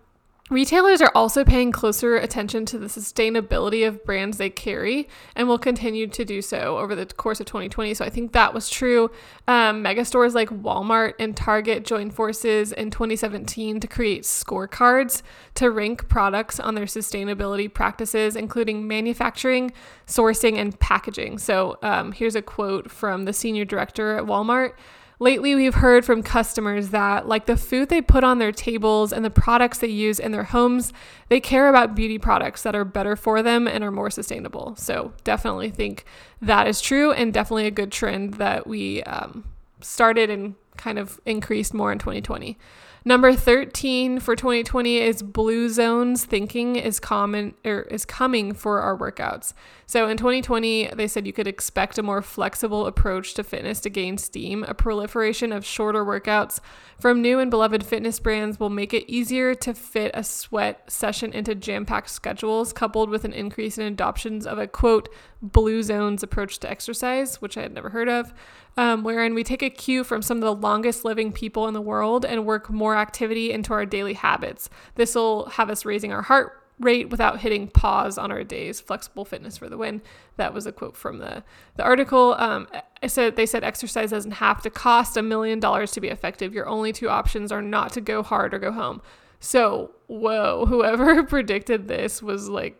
Retailers 0.52 1.00
are 1.00 1.10
also 1.14 1.44
paying 1.44 1.72
closer 1.72 2.14
attention 2.16 2.66
to 2.66 2.78
the 2.78 2.88
sustainability 2.88 3.88
of 3.88 4.04
brands 4.04 4.36
they 4.36 4.50
carry 4.50 5.08
and 5.34 5.48
will 5.48 5.58
continue 5.58 6.06
to 6.08 6.26
do 6.26 6.42
so 6.42 6.76
over 6.76 6.94
the 6.94 7.06
course 7.06 7.40
of 7.40 7.46
2020. 7.46 7.94
So 7.94 8.04
I 8.04 8.10
think 8.10 8.32
that 8.32 8.52
was 8.52 8.68
true. 8.68 9.10
Um, 9.48 9.80
mega 9.80 10.04
stores 10.04 10.34
like 10.34 10.50
Walmart 10.50 11.14
and 11.18 11.34
Target 11.34 11.86
joined 11.86 12.12
forces 12.12 12.70
in 12.70 12.90
2017 12.90 13.80
to 13.80 13.86
create 13.86 14.24
scorecards 14.24 15.22
to 15.54 15.70
rank 15.70 16.08
products 16.10 16.60
on 16.60 16.74
their 16.74 16.84
sustainability 16.84 17.72
practices, 17.72 18.36
including 18.36 18.86
manufacturing, 18.86 19.72
sourcing, 20.06 20.58
and 20.58 20.78
packaging. 20.78 21.38
So 21.38 21.78
um, 21.80 22.12
here's 22.12 22.36
a 22.36 22.42
quote 22.42 22.90
from 22.90 23.24
the 23.24 23.32
senior 23.32 23.64
director 23.64 24.18
at 24.18 24.24
Walmart. 24.24 24.74
Lately, 25.22 25.54
we've 25.54 25.76
heard 25.76 26.04
from 26.04 26.24
customers 26.24 26.88
that, 26.88 27.28
like 27.28 27.46
the 27.46 27.56
food 27.56 27.90
they 27.90 28.02
put 28.02 28.24
on 28.24 28.40
their 28.40 28.50
tables 28.50 29.12
and 29.12 29.24
the 29.24 29.30
products 29.30 29.78
they 29.78 29.86
use 29.86 30.18
in 30.18 30.32
their 30.32 30.42
homes, 30.42 30.92
they 31.28 31.38
care 31.38 31.68
about 31.68 31.94
beauty 31.94 32.18
products 32.18 32.64
that 32.64 32.74
are 32.74 32.84
better 32.84 33.14
for 33.14 33.40
them 33.40 33.68
and 33.68 33.84
are 33.84 33.92
more 33.92 34.10
sustainable. 34.10 34.74
So, 34.74 35.12
definitely 35.22 35.70
think 35.70 36.04
that 36.40 36.66
is 36.66 36.80
true 36.80 37.12
and 37.12 37.32
definitely 37.32 37.68
a 37.68 37.70
good 37.70 37.92
trend 37.92 38.34
that 38.34 38.66
we 38.66 39.04
um, 39.04 39.44
started 39.80 40.28
and 40.28 40.56
kind 40.76 40.98
of 40.98 41.20
increased 41.24 41.72
more 41.72 41.92
in 41.92 42.00
2020. 42.00 42.58
Number 43.04 43.32
13 43.32 44.18
for 44.18 44.34
2020 44.34 44.98
is 44.98 45.22
blue 45.22 45.68
zones 45.68 46.24
thinking 46.24 46.74
is 46.74 46.98
common 46.98 47.54
or 47.64 47.82
is 47.82 48.04
coming 48.04 48.54
for 48.54 48.80
our 48.80 48.96
workouts. 48.96 49.54
So 49.92 50.08
in 50.08 50.16
2020, 50.16 50.92
they 50.94 51.06
said 51.06 51.26
you 51.26 51.34
could 51.34 51.46
expect 51.46 51.98
a 51.98 52.02
more 52.02 52.22
flexible 52.22 52.86
approach 52.86 53.34
to 53.34 53.44
fitness 53.44 53.78
to 53.80 53.90
gain 53.90 54.16
steam. 54.16 54.64
A 54.66 54.72
proliferation 54.72 55.52
of 55.52 55.66
shorter 55.66 56.02
workouts 56.02 56.60
from 56.98 57.20
new 57.20 57.38
and 57.38 57.50
beloved 57.50 57.84
fitness 57.84 58.18
brands 58.18 58.58
will 58.58 58.70
make 58.70 58.94
it 58.94 59.04
easier 59.06 59.54
to 59.56 59.74
fit 59.74 60.10
a 60.14 60.24
sweat 60.24 60.90
session 60.90 61.34
into 61.34 61.54
jam-packed 61.54 62.08
schedules, 62.08 62.72
coupled 62.72 63.10
with 63.10 63.26
an 63.26 63.34
increase 63.34 63.76
in 63.76 63.84
adoptions 63.84 64.46
of 64.46 64.58
a 64.58 64.66
quote 64.66 65.10
blue 65.42 65.82
zones 65.82 66.22
approach 66.22 66.58
to 66.60 66.70
exercise, 66.70 67.42
which 67.42 67.58
I 67.58 67.60
had 67.60 67.74
never 67.74 67.90
heard 67.90 68.08
of 68.08 68.32
um, 68.76 69.04
wherein 69.04 69.34
we 69.34 69.44
take 69.44 69.62
a 69.62 69.70
cue 69.70 70.04
from 70.04 70.22
some 70.22 70.38
of 70.38 70.42
the 70.42 70.54
longest 70.54 71.04
living 71.04 71.32
people 71.32 71.68
in 71.68 71.74
the 71.74 71.80
world 71.80 72.24
and 72.24 72.46
work 72.46 72.70
more 72.70 72.96
activity 72.96 73.52
into 73.52 73.72
our 73.72 73.84
daily 73.84 74.14
habits. 74.14 74.70
This 74.94 75.14
will 75.14 75.46
have 75.46 75.68
us 75.68 75.84
raising 75.84 76.12
our 76.12 76.22
heart 76.22 76.61
rate 76.78 77.10
without 77.10 77.40
hitting 77.40 77.68
pause 77.68 78.18
on 78.18 78.32
our 78.32 78.44
days. 78.44 78.80
Flexible 78.80 79.24
fitness 79.24 79.56
for 79.56 79.68
the 79.68 79.78
win. 79.78 80.02
That 80.36 80.54
was 80.54 80.66
a 80.66 80.72
quote 80.72 80.96
from 80.96 81.18
the 81.18 81.44
the 81.76 81.82
article. 81.82 82.34
Um, 82.38 82.66
I 83.02 83.06
said 83.06 83.36
they 83.36 83.46
said 83.46 83.64
exercise 83.64 84.10
doesn't 84.10 84.32
have 84.32 84.62
to 84.62 84.70
cost 84.70 85.16
a 85.16 85.22
million 85.22 85.60
dollars 85.60 85.92
to 85.92 86.00
be 86.00 86.08
effective. 86.08 86.52
Your 86.54 86.66
only 86.66 86.92
two 86.92 87.08
options 87.08 87.52
are 87.52 87.62
not 87.62 87.92
to 87.94 88.00
go 88.00 88.22
hard 88.22 88.54
or 88.54 88.58
go 88.58 88.72
home. 88.72 89.02
So 89.40 89.92
whoa, 90.06 90.66
whoever 90.68 91.22
predicted 91.24 91.88
this 91.88 92.22
was 92.22 92.48
like 92.48 92.78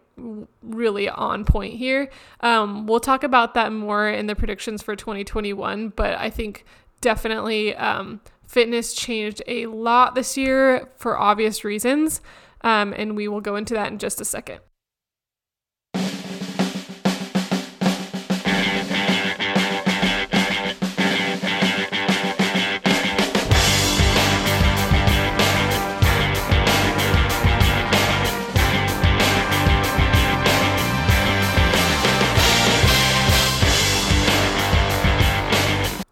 really 0.63 1.09
on 1.09 1.45
point 1.45 1.75
here. 1.75 2.11
Um, 2.41 2.87
we'll 2.87 3.01
talk 3.01 3.25
about 3.25 3.55
that 3.55 3.73
more 3.73 4.09
in 4.09 4.27
the 4.27 4.35
predictions 4.35 4.83
for 4.83 4.95
2021, 4.95 5.89
but 5.91 6.19
I 6.19 6.29
think 6.29 6.65
definitely 7.01 7.75
um, 7.77 8.21
fitness 8.47 8.93
changed 8.93 9.43
a 9.47 9.67
lot 9.67 10.15
this 10.15 10.37
year 10.37 10.91
for 10.97 11.19
obvious 11.19 11.65
reasons. 11.65 12.21
Um, 12.63 12.95
and 12.97 13.17
we 13.17 13.29
will 13.29 13.41
go 13.41 13.57
into 13.57 13.75
that 13.75 13.91
in 13.91 13.99
just 13.99 14.21
a 14.21 14.25
second. 14.25 14.61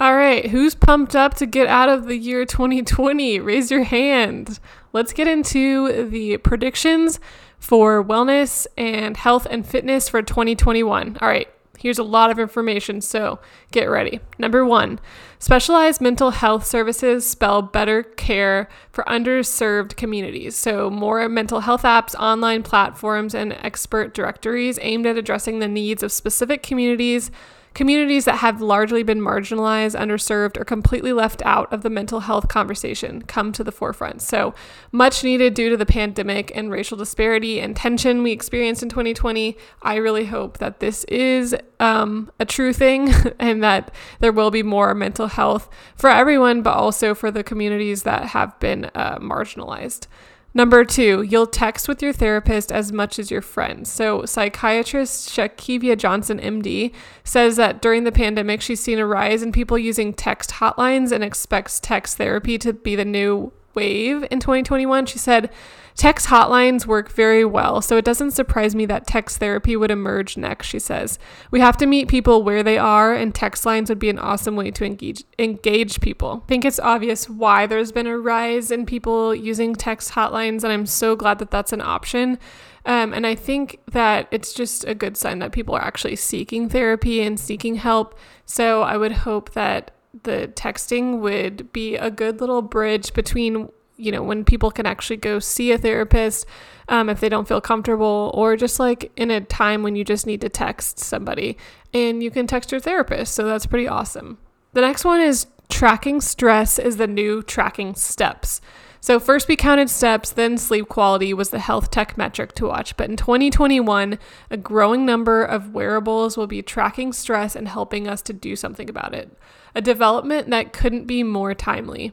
All 0.01 0.17
right, 0.17 0.47
who's 0.47 0.75
pumped 0.75 1.15
up 1.15 1.35
to 1.35 1.45
get 1.45 1.67
out 1.67 1.91
of 1.91 2.07
the 2.07 2.17
year 2.17 2.47
2020? 2.47 3.39
Raise 3.39 3.71
your 3.71 3.85
hand. 3.85 4.59
Let's 4.93 5.13
get 5.13 5.29
into 5.29 6.09
the 6.09 6.39
predictions 6.39 7.21
for 7.59 8.03
wellness 8.03 8.67
and 8.77 9.17
health 9.17 9.47
and 9.49 9.67
fitness 9.67 10.09
for 10.09 10.23
2021. 10.23 11.19
All 11.21 11.29
right, 11.29 11.49
here's 11.79 11.99
a 11.99 12.03
lot 12.03 12.31
of 12.31 12.39
information, 12.39 13.01
so 13.01 13.39
get 13.71 13.85
ready. 13.85 14.21
Number 14.39 14.65
one, 14.65 14.99
specialized 15.39 16.01
mental 16.01 16.31
health 16.31 16.67
services 16.67 17.27
spell 17.27 17.63
better 17.63 18.03
care 18.03 18.69
for 18.91 19.05
underserved 19.05 19.97
communities. 19.97 20.57
So, 20.57 20.91
more 20.91 21.29
mental 21.29 21.61
health 21.61 21.83
apps, 21.83 22.15
online 22.17 22.63
platforms, 22.63 23.35
and 23.35 23.53
expert 23.63 24.13
directories 24.13 24.79
aimed 24.83 25.07
at 25.07 25.17
addressing 25.17 25.59
the 25.59 25.69
needs 25.69 26.03
of 26.03 26.13
specific 26.13 26.63
communities 26.63 27.31
communities 27.75 28.25
that 28.25 28.37
have 28.37 28.61
largely 28.61 29.03
been 29.03 29.21
marginalized, 29.21 29.99
underserved, 29.99 30.57
or 30.59 30.65
completely 30.65 31.13
left 31.13 31.43
out 31.45 31.73
of 31.73 31.83
the 31.83 31.91
mental 31.91 32.21
health 32.21 32.49
conversation 32.49 33.23
come 33.23 33.53
to 33.53 33.65
the 33.65 33.73
forefront. 33.73 34.23
So, 34.23 34.55
much 34.93 35.23
needed 35.25 35.55
due 35.55 35.71
to 35.71 35.77
the 35.77 35.87
pandemic 35.87 36.51
and 36.55 36.71
racial 36.71 36.97
disparity 36.97 37.61
and 37.61 37.77
tension 37.77 38.23
we 38.23 38.33
experienced 38.33 38.83
in 38.83 38.89
2020. 38.89 39.57
I 39.83 39.97
really 39.97 40.27
hope 40.27 40.59
that 40.59 40.81
this 40.81 41.05
is 41.05 41.55
um, 41.79 42.31
a 42.39 42.45
true 42.45 42.73
thing 42.73 43.13
and 43.39 43.63
that 43.63 43.93
there 44.21 44.33
will 44.33 44.51
be 44.51 44.63
more 44.63 44.95
mental 44.95 45.29
health 45.29 45.69
for 45.97 46.11
everyone, 46.11 46.63
but 46.63 46.75
also 46.75 47.15
for 47.15 47.31
the 47.31 47.45
communities 47.45 48.03
that 48.03 48.27
have 48.27 48.59
been 48.61 48.91
uh, 48.95 49.19
marginalized. 49.19 50.07
Number 50.53 50.85
two, 50.85 51.23
you'll 51.23 51.47
text 51.47 51.87
with 51.87 52.03
your 52.03 52.13
therapist 52.13 52.73
as 52.73 52.93
much 52.93 53.21
as 53.21 53.31
your 53.31 53.41
friends. 53.41 53.91
So, 53.91 54.25
psychiatrist 54.25 55.29
Shakivia 55.29 55.97
Johnson, 55.97 56.41
MD, 56.41 56.93
says 57.23 57.55
that 57.57 57.81
during 57.81 58.03
the 58.03 58.11
pandemic, 58.11 58.61
she's 58.61 58.81
seen 58.81 58.99
a 58.99 59.07
rise 59.07 59.43
in 59.43 59.53
people 59.53 59.79
using 59.79 60.13
text 60.13 60.51
hotlines 60.51 61.13
and 61.13 61.23
expects 61.23 61.79
text 61.79 62.17
therapy 62.17 62.59
to 62.59 62.73
be 62.73 62.97
the 62.97 63.05
new 63.05 63.53
wave 63.75 64.27
in 64.31 64.41
2021. 64.41 65.07
She 65.07 65.19
said, 65.19 65.51
Text 65.97 66.29
hotlines 66.29 66.87
work 66.87 67.11
very 67.11 67.45
well, 67.45 67.83
so 67.83 67.97
it 67.97 68.05
doesn't 68.05 68.31
surprise 68.31 68.75
me 68.75 68.87
that 68.87 69.07
text 69.07 69.39
therapy 69.39 69.77
would 69.77 69.91
emerge 69.91 70.37
next, 70.37 70.67
she 70.69 70.79
says. 70.79 71.19
We 71.51 71.61
have 71.61 71.77
to 71.79 71.87
meet 71.87 72.09
people 72.09 72.43
where 72.43 72.63
they 72.63 72.79
are, 72.79 73.15
and 73.15 73.35
text 73.35 73.67
lines 73.67 73.91
would 73.91 73.99
be 73.99 74.09
an 74.09 74.19
awesome 74.19 74.57
way 74.57 74.71
to 74.71 74.85
engage 74.85 75.25
engage 75.39 76.01
people. 76.01 76.43
I 76.45 76.49
think 76.49 76.65
it's 76.65 76.81
obvious 76.81 77.29
why 77.29 77.67
there's 77.67 77.93
been 77.93 78.07
a 78.07 78.19
rise 78.19 78.71
in 78.71 78.87
people 78.87 79.35
using 79.35 79.75
text 79.75 80.13
hotlines, 80.13 80.65
and 80.65 80.73
I'm 80.73 80.87
so 80.87 81.17
glad 81.17 81.39
that 81.39 81.51
that's 81.51 81.73
an 81.73 81.83
option. 81.83 82.39
Um, 82.87 83.13
and 83.13 83.27
I 83.27 83.35
think 83.35 83.81
that 83.91 84.27
it's 84.31 84.55
just 84.55 84.85
a 84.85 84.95
good 84.95 85.17
sign 85.17 85.41
that 85.41 85.53
people 85.53 85.75
are 85.75 85.85
actually 85.85 86.17
seeking 86.17 86.69
therapy 86.69 87.21
and 87.21 87.39
seeking 87.39 87.75
help. 87.75 88.19
So 88.47 88.83
I 88.83 88.97
would 88.97 89.13
hope 89.13 89.53
that 89.53 89.91
the 90.23 90.51
texting 90.55 91.21
would 91.21 91.73
be 91.73 91.97
a 91.97 92.11
good 92.11 92.41
little 92.41 92.63
bridge 92.63 93.15
between 93.15 93.69
you 94.01 94.11
know, 94.11 94.23
when 94.23 94.45
people 94.45 94.71
can 94.71 94.87
actually 94.87 95.19
go 95.19 95.39
see 95.39 95.73
a 95.73 95.79
therapist 95.79 96.47
um, 96.89 97.11
if 97.11 97.21
they 97.21 97.29
don't 97.29 97.47
feel 97.47 97.61
comfortable, 97.61 98.31
or 98.35 98.57
just 98.57 98.81
like 98.81 99.13
in 99.15 99.31
a 99.31 99.43
time 99.43 99.83
when 99.83 99.95
you 99.95 100.05
just 100.05 100.27
need 100.27 100.41
to 100.41 100.49
text 100.49 100.99
somebody 100.99 101.57
and 101.93 102.23
you 102.23 102.31
can 102.31 102.47
text 102.47 102.73
your 102.73 102.81
therapist. 102.81 103.35
So 103.35 103.47
that's 103.47 103.67
pretty 103.67 103.87
awesome. 103.87 104.39
The 104.73 104.81
next 104.81 105.05
one 105.05 105.21
is 105.21 105.47
tracking 105.69 106.21
stress 106.21 106.79
is 106.79 106.97
the 106.97 107.07
new 107.07 107.43
tracking 107.43 107.95
steps. 107.95 108.61
So, 109.03 109.19
first 109.19 109.49
we 109.49 109.57
counted 109.57 109.89
steps, 109.89 110.31
then 110.31 110.59
sleep 110.59 110.89
quality 110.89 111.33
was 111.33 111.49
the 111.51 111.59
health 111.59 111.91
tech 111.91 112.19
metric 112.19 112.53
to 112.57 112.67
watch. 112.67 112.97
But 112.99 113.09
in 113.09 113.17
2021, 113.17 114.19
a 114.51 114.57
growing 114.59 115.07
number 115.07 115.43
of 115.43 115.73
wearables 115.73 116.37
will 116.37 116.47
be 116.47 116.61
tracking 116.61 117.15
stress 117.15 117.57
and 117.57 117.67
helping 117.67 118.07
us 118.07 118.21
to 118.23 118.35
do 118.35 118.57
something 118.57 118.91
about 118.91 119.15
it. 119.15 119.37
A 119.75 119.81
development 119.81 120.51
that 120.51 120.75
couldn't 120.75 121.07
be 121.07 121.23
more 121.23 121.55
timely. 121.55 122.13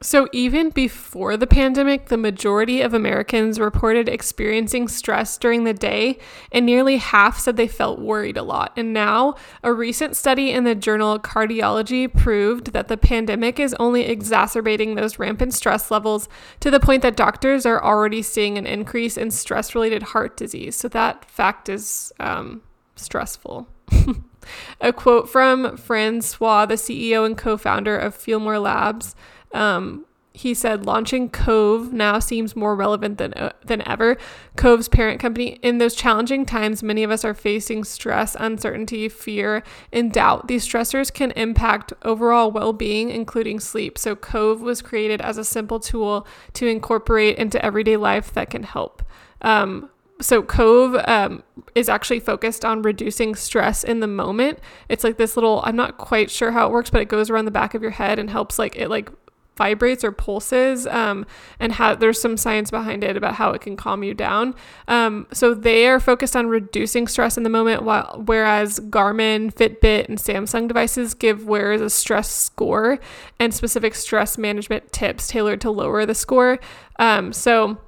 So, 0.00 0.28
even 0.32 0.70
before 0.70 1.36
the 1.36 1.48
pandemic, 1.48 2.06
the 2.06 2.16
majority 2.16 2.82
of 2.82 2.94
Americans 2.94 3.58
reported 3.58 4.08
experiencing 4.08 4.86
stress 4.86 5.36
during 5.36 5.64
the 5.64 5.74
day, 5.74 6.18
and 6.52 6.64
nearly 6.64 6.98
half 6.98 7.40
said 7.40 7.56
they 7.56 7.66
felt 7.66 7.98
worried 7.98 8.36
a 8.36 8.44
lot. 8.44 8.72
And 8.76 8.92
now, 8.92 9.34
a 9.64 9.72
recent 9.72 10.14
study 10.14 10.52
in 10.52 10.62
the 10.62 10.76
journal 10.76 11.18
Cardiology 11.18 12.06
proved 12.06 12.72
that 12.74 12.86
the 12.86 12.96
pandemic 12.96 13.58
is 13.58 13.74
only 13.80 14.02
exacerbating 14.02 14.94
those 14.94 15.18
rampant 15.18 15.52
stress 15.52 15.90
levels 15.90 16.28
to 16.60 16.70
the 16.70 16.78
point 16.78 17.02
that 17.02 17.16
doctors 17.16 17.66
are 17.66 17.82
already 17.82 18.22
seeing 18.22 18.56
an 18.56 18.66
increase 18.66 19.16
in 19.16 19.32
stress 19.32 19.74
related 19.74 20.04
heart 20.04 20.36
disease. 20.36 20.76
So, 20.76 20.86
that 20.88 21.24
fact 21.24 21.68
is 21.68 22.12
um, 22.20 22.62
stressful. 22.94 23.66
a 24.80 24.92
quote 24.92 25.28
from 25.28 25.76
Francois, 25.76 26.66
the 26.66 26.74
CEO 26.74 27.26
and 27.26 27.36
co 27.36 27.56
founder 27.56 27.98
of 27.98 28.16
Feelmore 28.16 28.62
Labs. 28.62 29.14
Um, 29.52 30.04
he 30.38 30.54
said 30.54 30.86
launching 30.86 31.30
Cove 31.30 31.92
now 31.92 32.20
seems 32.20 32.54
more 32.54 32.76
relevant 32.76 33.18
than 33.18 33.34
uh, 33.34 33.52
than 33.64 33.86
ever. 33.88 34.16
Cove's 34.56 34.88
parent 34.88 35.20
company 35.20 35.58
in 35.62 35.78
those 35.78 35.96
challenging 35.96 36.46
times 36.46 36.80
many 36.80 37.02
of 37.02 37.10
us 37.10 37.24
are 37.24 37.34
facing 37.34 37.82
stress, 37.82 38.36
uncertainty, 38.38 39.08
fear, 39.08 39.64
and 39.92 40.12
doubt. 40.12 40.46
These 40.46 40.66
stressors 40.66 41.12
can 41.12 41.32
impact 41.32 41.92
overall 42.02 42.52
well-being 42.52 43.10
including 43.10 43.58
sleep. 43.58 43.98
So 43.98 44.14
Cove 44.14 44.60
was 44.60 44.80
created 44.80 45.20
as 45.20 45.38
a 45.38 45.44
simple 45.44 45.80
tool 45.80 46.24
to 46.52 46.68
incorporate 46.68 47.36
into 47.36 47.62
everyday 47.64 47.96
life 47.96 48.32
that 48.34 48.48
can 48.48 48.62
help. 48.62 49.02
Um, 49.42 49.90
so 50.20 50.42
Cove 50.42 50.94
um, 51.06 51.42
is 51.74 51.88
actually 51.88 52.20
focused 52.20 52.64
on 52.64 52.82
reducing 52.82 53.34
stress 53.34 53.82
in 53.82 53.98
the 53.98 54.06
moment. 54.06 54.60
It's 54.88 55.02
like 55.02 55.16
this 55.16 55.36
little 55.36 55.62
I'm 55.64 55.74
not 55.74 55.98
quite 55.98 56.30
sure 56.30 56.52
how 56.52 56.68
it 56.68 56.72
works, 56.72 56.90
but 56.90 57.00
it 57.00 57.08
goes 57.08 57.28
around 57.28 57.46
the 57.46 57.50
back 57.50 57.74
of 57.74 57.82
your 57.82 57.90
head 57.90 58.20
and 58.20 58.30
helps 58.30 58.56
like 58.56 58.76
it 58.76 58.88
like 58.88 59.10
vibrates 59.58 60.02
or 60.02 60.12
pulses 60.12 60.86
um, 60.86 61.26
and 61.60 61.72
how 61.72 61.94
there's 61.94 62.20
some 62.20 62.36
science 62.36 62.70
behind 62.70 63.04
it 63.04 63.16
about 63.16 63.34
how 63.34 63.50
it 63.50 63.60
can 63.60 63.76
calm 63.76 64.02
you 64.02 64.14
down. 64.14 64.54
Um, 64.86 65.26
so 65.32 65.52
they 65.52 65.86
are 65.88 66.00
focused 66.00 66.36
on 66.36 66.46
reducing 66.46 67.06
stress 67.06 67.36
in 67.36 67.42
the 67.42 67.50
moment 67.50 67.82
while 67.82 68.22
whereas 68.24 68.80
garmin 68.80 69.52
fitbit 69.52 70.08
and 70.08 70.18
samsung 70.18 70.68
devices 70.68 71.12
give 71.12 71.46
wearers 71.46 71.80
a 71.80 71.90
stress 71.90 72.30
score 72.30 72.98
and 73.38 73.52
specific 73.52 73.94
stress 73.94 74.38
management 74.38 74.92
tips 74.92 75.28
tailored 75.28 75.60
to 75.60 75.70
lower 75.70 76.06
the 76.06 76.14
score. 76.14 76.58
Um, 76.98 77.32
so 77.32 77.78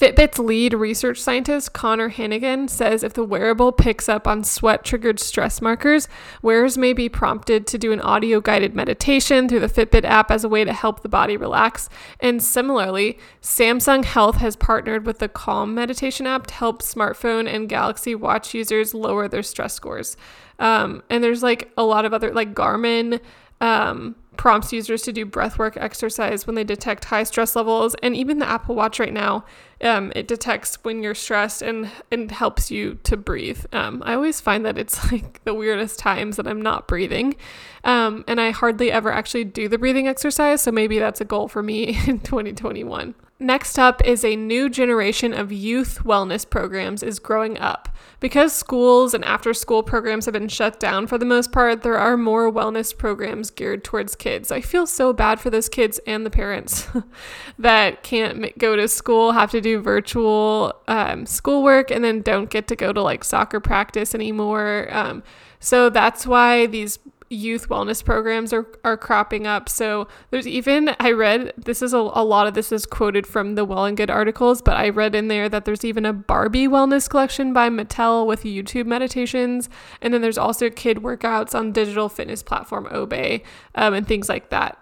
Fitbit's 0.00 0.38
lead 0.38 0.72
research 0.72 1.20
scientist, 1.20 1.74
Conor 1.74 2.08
Heneghan, 2.08 2.70
says 2.70 3.02
if 3.02 3.12
the 3.12 3.22
wearable 3.22 3.70
picks 3.70 4.08
up 4.08 4.26
on 4.26 4.42
sweat 4.42 4.82
triggered 4.82 5.20
stress 5.20 5.60
markers, 5.60 6.08
wearers 6.40 6.78
may 6.78 6.94
be 6.94 7.10
prompted 7.10 7.66
to 7.66 7.76
do 7.76 7.92
an 7.92 8.00
audio 8.00 8.40
guided 8.40 8.74
meditation 8.74 9.46
through 9.46 9.60
the 9.60 9.68
Fitbit 9.68 10.04
app 10.04 10.30
as 10.30 10.42
a 10.42 10.48
way 10.48 10.64
to 10.64 10.72
help 10.72 11.02
the 11.02 11.08
body 11.10 11.36
relax. 11.36 11.90
And 12.18 12.42
similarly, 12.42 13.18
Samsung 13.42 14.06
Health 14.06 14.36
has 14.36 14.56
partnered 14.56 15.04
with 15.04 15.18
the 15.18 15.28
Calm 15.28 15.74
meditation 15.74 16.26
app 16.26 16.46
to 16.46 16.54
help 16.54 16.80
smartphone 16.80 17.46
and 17.46 17.68
Galaxy 17.68 18.14
Watch 18.14 18.54
users 18.54 18.94
lower 18.94 19.28
their 19.28 19.42
stress 19.42 19.74
scores. 19.74 20.16
Um, 20.58 21.02
and 21.10 21.22
there's 21.22 21.42
like 21.42 21.70
a 21.76 21.82
lot 21.82 22.06
of 22.06 22.14
other, 22.14 22.32
like 22.32 22.54
Garmin. 22.54 23.20
Um, 23.60 24.16
prompts 24.36 24.72
users 24.72 25.02
to 25.02 25.12
do 25.12 25.26
breathwork 25.26 25.76
exercise 25.76 26.46
when 26.46 26.56
they 26.56 26.64
detect 26.64 27.06
high 27.06 27.24
stress 27.24 27.54
levels. 27.56 27.94
And 28.02 28.16
even 28.16 28.38
the 28.38 28.48
Apple 28.48 28.74
Watch 28.74 28.98
right 28.98 29.12
now, 29.12 29.44
um, 29.82 30.12
it 30.14 30.28
detects 30.28 30.78
when 30.82 31.02
you're 31.02 31.14
stressed 31.14 31.62
and, 31.62 31.90
and 32.10 32.30
helps 32.30 32.70
you 32.70 32.98
to 33.04 33.16
breathe. 33.16 33.64
Um, 33.72 34.02
I 34.04 34.14
always 34.14 34.40
find 34.40 34.64
that 34.64 34.78
it's 34.78 35.12
like 35.12 35.42
the 35.44 35.54
weirdest 35.54 35.98
times 35.98 36.36
that 36.36 36.46
I'm 36.46 36.62
not 36.62 36.88
breathing. 36.88 37.36
Um, 37.84 38.24
and 38.28 38.40
I 38.40 38.50
hardly 38.50 38.90
ever 38.90 39.12
actually 39.12 39.44
do 39.44 39.68
the 39.68 39.78
breathing 39.78 40.08
exercise. 40.08 40.62
So 40.62 40.72
maybe 40.72 40.98
that's 40.98 41.20
a 41.20 41.24
goal 41.24 41.48
for 41.48 41.62
me 41.62 41.98
in 42.06 42.20
2021. 42.20 43.14
Next 43.42 43.78
up 43.78 44.04
is 44.04 44.22
a 44.22 44.36
new 44.36 44.68
generation 44.68 45.32
of 45.32 45.50
youth 45.50 46.00
wellness 46.04 46.48
programs 46.48 47.02
is 47.02 47.18
growing 47.18 47.58
up. 47.58 47.88
Because 48.20 48.52
schools 48.52 49.14
and 49.14 49.24
after 49.24 49.54
school 49.54 49.82
programs 49.82 50.26
have 50.26 50.34
been 50.34 50.48
shut 50.48 50.78
down 50.78 51.06
for 51.06 51.16
the 51.16 51.24
most 51.24 51.50
part, 51.50 51.82
there 51.82 51.96
are 51.96 52.18
more 52.18 52.52
wellness 52.52 52.96
programs 52.96 53.50
geared 53.50 53.82
towards 53.82 54.14
kids. 54.14 54.52
I 54.52 54.60
feel 54.60 54.86
so 54.86 55.14
bad 55.14 55.40
for 55.40 55.48
those 55.48 55.70
kids 55.70 55.98
and 56.06 56.26
the 56.26 56.30
parents 56.30 56.86
that 57.58 58.02
can't 58.02 58.56
go 58.58 58.76
to 58.76 58.86
school, 58.86 59.32
have 59.32 59.50
to 59.52 59.62
do 59.62 59.80
virtual 59.80 60.74
um, 60.86 61.24
schoolwork, 61.24 61.90
and 61.90 62.04
then 62.04 62.20
don't 62.20 62.50
get 62.50 62.68
to 62.68 62.76
go 62.76 62.92
to 62.92 63.00
like 63.00 63.24
soccer 63.24 63.58
practice 63.58 64.14
anymore. 64.14 64.88
Um, 64.90 65.22
so 65.60 65.88
that's 65.88 66.26
why 66.26 66.66
these 66.66 66.98
youth 67.30 67.68
wellness 67.68 68.04
programs 68.04 68.52
are, 68.52 68.66
are 68.82 68.96
cropping 68.96 69.46
up. 69.46 69.68
So 69.68 70.08
there's 70.30 70.48
even, 70.48 70.96
I 70.98 71.12
read, 71.12 71.52
this 71.56 71.80
is 71.80 71.94
a, 71.94 71.98
a 71.98 72.24
lot 72.24 72.48
of 72.48 72.54
this 72.54 72.72
is 72.72 72.84
quoted 72.84 73.24
from 73.24 73.54
the 73.54 73.64
Well 73.64 73.84
and 73.84 73.96
Good 73.96 74.10
articles, 74.10 74.60
but 74.60 74.76
I 74.76 74.88
read 74.88 75.14
in 75.14 75.28
there 75.28 75.48
that 75.48 75.64
there's 75.64 75.84
even 75.84 76.04
a 76.04 76.12
Barbie 76.12 76.66
wellness 76.66 77.08
collection 77.08 77.52
by 77.52 77.70
Mattel 77.70 78.26
with 78.26 78.42
YouTube 78.42 78.86
meditations. 78.86 79.70
And 80.02 80.12
then 80.12 80.22
there's 80.22 80.38
also 80.38 80.68
kid 80.70 80.98
workouts 80.98 81.54
on 81.54 81.70
digital 81.70 82.08
fitness 82.08 82.42
platform 82.42 82.86
Obé 82.86 83.42
um, 83.76 83.94
and 83.94 84.06
things 84.06 84.28
like 84.28 84.50
that. 84.50 84.76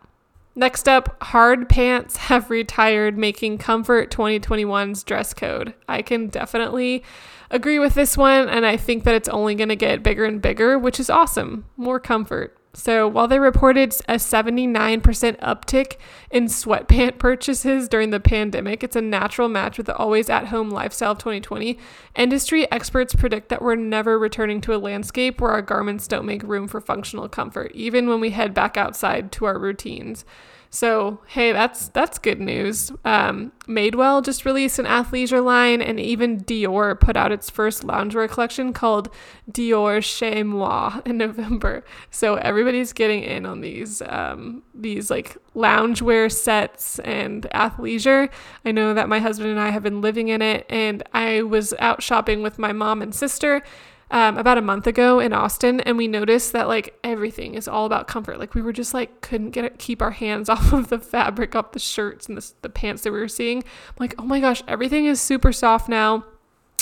Next 0.54 0.88
up, 0.88 1.22
hard 1.22 1.68
pants 1.68 2.16
have 2.16 2.50
retired, 2.50 3.18
making 3.18 3.58
Comfort 3.58 4.10
2021's 4.10 5.04
dress 5.04 5.34
code. 5.34 5.74
I 5.86 6.00
can 6.00 6.28
definitely 6.28 7.04
agree 7.50 7.78
with 7.78 7.94
this 7.94 8.16
one, 8.16 8.48
and 8.48 8.66
I 8.66 8.76
think 8.76 9.04
that 9.04 9.14
it's 9.14 9.28
only 9.28 9.54
going 9.54 9.68
to 9.68 9.76
get 9.76 10.02
bigger 10.02 10.24
and 10.24 10.40
bigger, 10.40 10.78
which 10.78 11.00
is 11.00 11.10
awesome. 11.10 11.64
More 11.76 12.00
comfort. 12.00 12.58
So, 12.74 13.08
while 13.08 13.26
they 13.26 13.40
reported 13.40 13.94
a 14.08 14.16
79% 14.16 15.02
uptick 15.40 15.96
in 16.30 16.44
sweatpant 16.44 17.18
purchases 17.18 17.88
during 17.88 18.10
the 18.10 18.20
pandemic, 18.20 18.84
it's 18.84 18.94
a 18.94 19.00
natural 19.00 19.48
match 19.48 19.78
with 19.78 19.86
the 19.86 19.96
always 19.96 20.28
at 20.28 20.46
home 20.46 20.70
lifestyle 20.70 21.12
of 21.12 21.18
2020. 21.18 21.78
Industry 22.14 22.70
experts 22.70 23.14
predict 23.14 23.48
that 23.48 23.62
we're 23.62 23.74
never 23.74 24.18
returning 24.18 24.60
to 24.60 24.74
a 24.74 24.78
landscape 24.78 25.40
where 25.40 25.50
our 25.50 25.62
garments 25.62 26.06
don't 26.06 26.26
make 26.26 26.42
room 26.42 26.68
for 26.68 26.80
functional 26.80 27.28
comfort, 27.28 27.72
even 27.74 28.08
when 28.08 28.20
we 28.20 28.30
head 28.30 28.54
back 28.54 28.76
outside 28.76 29.32
to 29.32 29.46
our 29.46 29.58
routines. 29.58 30.24
So 30.70 31.20
hey, 31.26 31.52
that's 31.52 31.88
that's 31.88 32.18
good 32.18 32.40
news. 32.40 32.92
Um, 33.04 33.52
Madewell 33.66 34.22
just 34.22 34.44
released 34.44 34.78
an 34.78 34.84
athleisure 34.84 35.42
line, 35.42 35.80
and 35.80 35.98
even 35.98 36.40
Dior 36.40 36.98
put 36.98 37.16
out 37.16 37.32
its 37.32 37.48
first 37.48 37.84
loungewear 37.84 38.28
collection 38.28 38.72
called 38.74 39.08
Dior 39.50 40.02
Chez 40.02 40.42
Moi 40.42 41.00
in 41.06 41.16
November. 41.18 41.84
So 42.10 42.34
everybody's 42.36 42.92
getting 42.92 43.22
in 43.22 43.46
on 43.46 43.62
these 43.62 44.02
um, 44.02 44.62
these 44.74 45.10
like 45.10 45.38
loungewear 45.54 46.30
sets 46.30 46.98
and 47.00 47.46
athleisure. 47.54 48.28
I 48.64 48.72
know 48.72 48.92
that 48.92 49.08
my 49.08 49.20
husband 49.20 49.50
and 49.50 49.60
I 49.60 49.70
have 49.70 49.82
been 49.82 50.02
living 50.02 50.28
in 50.28 50.42
it, 50.42 50.66
and 50.68 51.02
I 51.14 51.42
was 51.42 51.72
out 51.78 52.02
shopping 52.02 52.42
with 52.42 52.58
my 52.58 52.72
mom 52.72 53.00
and 53.00 53.14
sister 53.14 53.62
um, 54.10 54.38
about 54.38 54.58
a 54.58 54.62
month 54.62 54.86
ago 54.86 55.20
in 55.20 55.32
Austin, 55.32 55.80
and 55.80 55.98
we 55.98 56.08
noticed 56.08 56.52
that 56.52 56.68
like 56.68 56.98
everything 57.04 57.54
is 57.54 57.68
all 57.68 57.84
about 57.84 58.08
comfort. 58.08 58.38
Like 58.38 58.54
we 58.54 58.62
were 58.62 58.72
just 58.72 58.94
like 58.94 59.20
couldn't 59.20 59.50
get 59.50 59.64
it, 59.64 59.78
keep 59.78 60.00
our 60.00 60.12
hands 60.12 60.48
off 60.48 60.72
of 60.72 60.88
the 60.88 60.98
fabric, 60.98 61.54
off 61.54 61.72
the 61.72 61.78
shirts 61.78 62.26
and 62.26 62.36
the, 62.36 62.52
the 62.62 62.68
pants 62.68 63.02
that 63.02 63.12
we 63.12 63.18
were 63.18 63.28
seeing. 63.28 63.58
I'm 63.58 63.94
like, 63.98 64.14
oh 64.18 64.24
my 64.24 64.40
gosh, 64.40 64.62
everything 64.66 65.04
is 65.04 65.20
super 65.20 65.52
soft 65.52 65.88
now, 65.88 66.24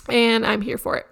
and 0.09 0.47
I'm 0.47 0.63
here 0.63 0.79
for 0.79 0.97
it. 0.97 1.07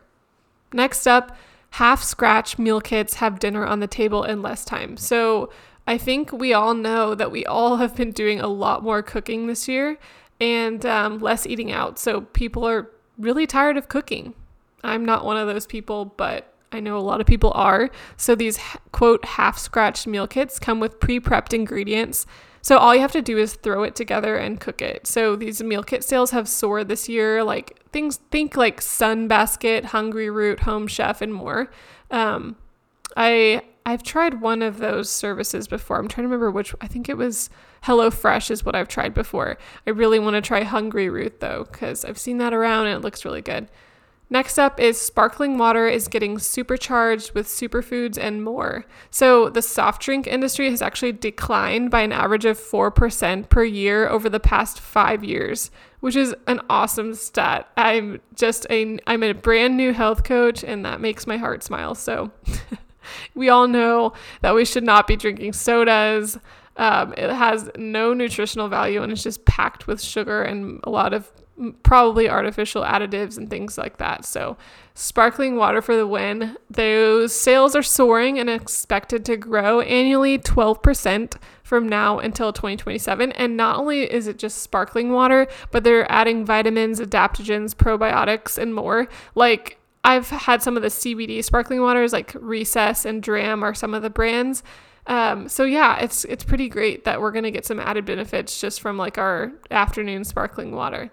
Next 0.73 1.07
up, 1.07 1.37
half 1.71 2.03
scratch 2.03 2.59
meal 2.59 2.81
kits 2.81 3.15
have 3.15 3.41
dinner 3.41 3.67
on 3.67 3.81
the 3.81 3.87
table 3.87 4.23
in 4.23 4.43
less 4.43 4.65
time. 4.65 4.97
So 4.97 5.51
I 5.87 5.99
think 5.99 6.33
we 6.33 6.53
all 6.53 6.75
know 6.75 7.15
that 7.15 7.31
we 7.31 7.45
all 7.45 7.77
have 7.77 7.97
been 7.97 8.13
doing 8.13 8.41
a 8.41 8.47
lot 8.47 8.83
more 8.83 9.03
cooking 9.03 9.47
this 9.47 9.69
year 9.69 9.99
and 10.41 10.85
um, 10.87 11.19
less 11.19 11.47
eating 11.47 11.73
out. 11.73 11.99
So 11.99 12.23
people 12.23 12.67
are 12.67 12.91
really 13.19 13.47
tired 13.47 13.77
of 13.77 13.89
cooking 13.89 14.35
I'm 14.85 15.05
not 15.05 15.25
one 15.25 15.37
of 15.37 15.47
those 15.47 15.67
people, 15.67 16.07
but 16.17 16.53
I 16.73 16.81
know 16.81 16.99
a 16.99 17.01
lot 17.01 17.21
of 17.21 17.27
people 17.27 17.53
are. 17.55 17.91
So 18.17 18.35
these 18.35 18.59
quote 18.93 19.25
half 19.25 19.59
scratched 19.59 20.07
meal 20.07 20.27
kits 20.27 20.59
come 20.59 20.81
with 20.81 21.01
pre 21.01 21.21
prepped 21.21 21.53
ingredients. 21.53 22.27
So 22.63 22.79
all 22.79 22.95
you 22.95 23.03
have 23.03 23.13
to 23.13 23.23
do 23.23 23.37
is 23.37 23.55
throw 23.55 23.83
it 23.83 23.95
together 23.95 24.37
and 24.37 24.59
cook 24.59 24.81
it. 24.81 25.07
So 25.07 25.37
these 25.37 25.63
meal 25.63 25.83
kit 25.83 26.03
sales 26.03 26.31
have 26.31 26.49
soared 26.49 26.89
this 26.89 27.09
year. 27.09 27.45
Like 27.45 27.79
things, 27.93 28.17
think 28.31 28.57
like 28.57 28.81
Sunbasket, 28.81 29.85
Hungryroot, 29.85 30.61
Home 30.61 30.87
Chef, 30.87 31.21
and 31.21 31.33
more. 31.33 31.71
Um, 32.11 32.57
I 33.17 33.63
I've 33.87 34.03
tried 34.03 34.41
one 34.41 34.63
of 34.63 34.79
those 34.79 35.11
services 35.11 35.69
before. 35.69 35.99
I'm 35.99 36.09
trying 36.09 36.25
to 36.25 36.29
remember 36.29 36.51
which. 36.51 36.75
I 36.81 36.87
think 36.87 37.09
it 37.09 37.19
was 37.19 37.51
HelloFresh 37.85 38.51
is 38.51 38.65
what 38.65 38.75
I've 38.75 38.89
tried 38.89 39.13
before. 39.13 39.59
I 39.87 39.91
really 39.91 40.19
want 40.19 40.35
to 40.35 40.41
try 40.41 40.65
Hungryroot 40.65 41.41
though, 41.41 41.69
because 41.71 42.05
I've 42.05 42.19
seen 42.19 42.39
that 42.39 42.55
around 42.55 42.87
and 42.87 42.97
it 42.97 43.05
looks 43.05 43.25
really 43.27 43.43
good. 43.43 43.69
Next 44.31 44.59
up 44.59 44.81
is 44.81 45.01
sparkling 45.01 45.59
water 45.59 45.87
is 45.87 46.09
getting 46.09 46.39
supercharged 46.39 47.35
with 47.35 47.47
superfoods 47.47 48.19
and 48.19 48.43
more. 48.43 48.87
So 49.11 49.51
the 49.51 49.61
soft 49.61 50.01
drink 50.03 50.27
industry 50.27 50.71
has 50.71 50.81
actually 50.81 51.13
declined 51.13 51.91
by 51.91 52.01
an 52.01 52.13
average 52.13 52.47
of 52.47 52.59
4% 52.59 53.49
per 53.51 53.65
year 53.65 54.09
over 54.09 54.31
the 54.31 54.41
past 54.41 54.81
5 54.81 55.23
years, 55.23 55.71
which 56.01 56.17
is 56.17 56.35
an 56.47 56.61
awesome 56.71 57.15
stat. 57.15 57.69
I'm 57.77 58.21
just 58.35 58.67
a 58.71 58.99
I'm 59.07 59.23
a 59.23 59.33
brand 59.33 59.77
new 59.77 59.93
health 59.93 60.25
coach 60.25 60.65
and 60.65 60.85
that 60.87 61.01
makes 61.01 61.27
my 61.27 61.37
heart 61.37 61.63
smile. 61.63 61.95
So 61.95 62.33
we 63.35 63.51
all 63.51 63.69
know 63.69 64.15
that 64.41 64.55
we 64.55 64.65
should 64.65 64.85
not 64.85 65.07
be 65.07 65.17
drinking 65.17 65.53
sodas. 65.53 66.39
Um, 66.77 67.13
it 67.17 67.31
has 67.31 67.71
no 67.77 68.15
nutritional 68.15 68.69
value 68.69 69.03
and 69.03 69.13
it's 69.13 69.23
just 69.23 69.45
packed 69.45 69.87
with 69.87 70.01
sugar 70.01 70.43
and 70.43 70.81
a 70.83 70.91
lot 70.91 71.13
of 71.13 71.31
probably 71.83 72.29
artificial 72.29 72.83
additives 72.83 73.39
and 73.39 73.49
things 73.49 73.79
like 73.79 73.99
that. 73.99 74.25
So, 74.25 74.57
sparkling 74.95 75.57
water 75.57 75.81
for 75.81 75.97
the 75.97 76.07
win. 76.07 76.57
Those 76.69 77.33
sales 77.33 77.77
are 77.77 77.83
soaring 77.83 78.39
and 78.39 78.51
expected 78.51 79.25
to 79.27 79.37
grow 79.37 79.81
annually 79.81 80.39
12% 80.39 81.37
from 81.63 81.89
now 81.89 82.19
until 82.19 82.53
2027. 82.53 83.33
And 83.33 83.57
not 83.57 83.79
only 83.79 84.03
is 84.03 84.27
it 84.27 84.39
just 84.39 84.59
sparkling 84.63 85.13
water, 85.13 85.47
but 85.71 85.85
they're 85.85 86.11
adding 86.11 86.45
vitamins, 86.45 87.01
adaptogens, 87.01 87.75
probiotics, 87.75 88.59
and 88.59 88.75
more. 88.75 89.09
Like, 89.35 89.79
I've 90.05 90.29
had 90.29 90.63
some 90.63 90.77
of 90.77 90.83
the 90.83 90.91
CBD 90.91 91.43
sparkling 91.43 91.81
waters, 91.81 92.13
like 92.13 92.37
Recess 92.39 93.05
and 93.05 93.23
Dram, 93.23 93.63
are 93.63 93.75
some 93.75 93.95
of 93.95 94.03
the 94.03 94.11
brands. 94.11 94.63
Um, 95.07 95.49
so 95.49 95.65
yeah, 95.65 95.99
it's 95.99 96.25
it's 96.25 96.45
pretty 96.45 96.69
great 96.69 97.05
that 97.05 97.21
we're 97.21 97.31
gonna 97.31 97.51
get 97.51 97.67
some 97.67 97.79
added 97.79 98.07
benefits 98.07 98.59
just 98.61 98.81
from 98.81 98.97
like 98.97 99.19
our 99.19 99.53
afternoon 99.71 100.25
sparkling 100.25 100.73
water. 100.73 101.11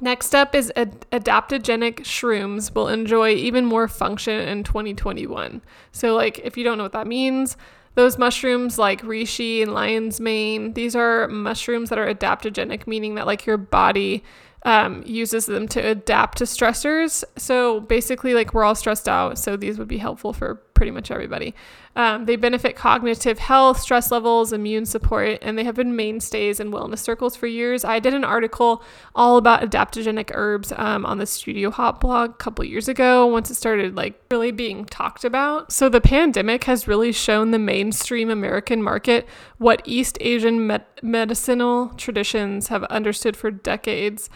Next 0.00 0.34
up 0.34 0.54
is 0.54 0.72
ad- 0.76 1.06
adaptogenic 1.12 2.00
shrooms 2.00 2.74
will 2.74 2.88
enjoy 2.88 3.30
even 3.34 3.66
more 3.66 3.86
function 3.86 4.48
in 4.48 4.64
2021. 4.64 5.60
So, 5.92 6.14
like, 6.14 6.38
if 6.38 6.56
you 6.56 6.64
don't 6.64 6.78
know 6.78 6.84
what 6.84 6.92
that 6.92 7.06
means, 7.06 7.56
those 7.94 8.16
mushrooms 8.16 8.78
like 8.78 9.02
reishi 9.02 9.62
and 9.62 9.74
lion's 9.74 10.20
mane, 10.20 10.72
these 10.72 10.96
are 10.96 11.28
mushrooms 11.28 11.90
that 11.90 11.98
are 11.98 12.12
adaptogenic, 12.12 12.86
meaning 12.86 13.16
that 13.16 13.26
like 13.26 13.44
your 13.44 13.58
body 13.58 14.24
um, 14.64 15.02
uses 15.04 15.46
them 15.46 15.66
to 15.68 15.80
adapt 15.80 16.38
to 16.38 16.44
stressors. 16.44 17.24
So 17.36 17.80
basically, 17.80 18.32
like 18.34 18.54
we're 18.54 18.64
all 18.64 18.74
stressed 18.74 19.08
out, 19.08 19.38
so 19.38 19.56
these 19.56 19.78
would 19.78 19.88
be 19.88 19.98
helpful 19.98 20.32
for 20.32 20.56
pretty 20.74 20.92
much 20.92 21.10
everybody. 21.10 21.54
Um, 21.96 22.26
they 22.26 22.36
benefit 22.36 22.76
cognitive 22.76 23.40
health, 23.40 23.80
stress 23.80 24.12
levels, 24.12 24.52
immune 24.52 24.86
support, 24.86 25.38
and 25.42 25.58
they 25.58 25.64
have 25.64 25.74
been 25.74 25.96
mainstays 25.96 26.60
in 26.60 26.70
wellness 26.70 27.00
circles 27.00 27.34
for 27.34 27.48
years. 27.48 27.84
I 27.84 27.98
did 27.98 28.14
an 28.14 28.22
article 28.22 28.82
all 29.14 29.36
about 29.36 29.62
adaptogenic 29.62 30.30
herbs 30.32 30.72
um, 30.76 31.04
on 31.04 31.18
the 31.18 31.26
Studio 31.26 31.70
Hop 31.70 32.00
blog 32.00 32.30
a 32.30 32.34
couple 32.34 32.64
years 32.64 32.88
ago. 32.88 33.26
Once 33.26 33.50
it 33.50 33.56
started 33.56 33.96
like 33.96 34.20
really 34.30 34.52
being 34.52 34.84
talked 34.84 35.24
about, 35.24 35.72
so 35.72 35.88
the 35.88 36.00
pandemic 36.00 36.64
has 36.64 36.86
really 36.86 37.10
shown 37.10 37.50
the 37.50 37.58
mainstream 37.58 38.30
American 38.30 38.82
market 38.82 39.26
what 39.58 39.82
East 39.84 40.16
Asian 40.20 40.66
med- 40.68 40.86
medicinal 41.02 41.88
traditions 41.96 42.68
have 42.68 42.84
understood 42.84 43.36
for 43.36 43.50
decades 43.50 44.30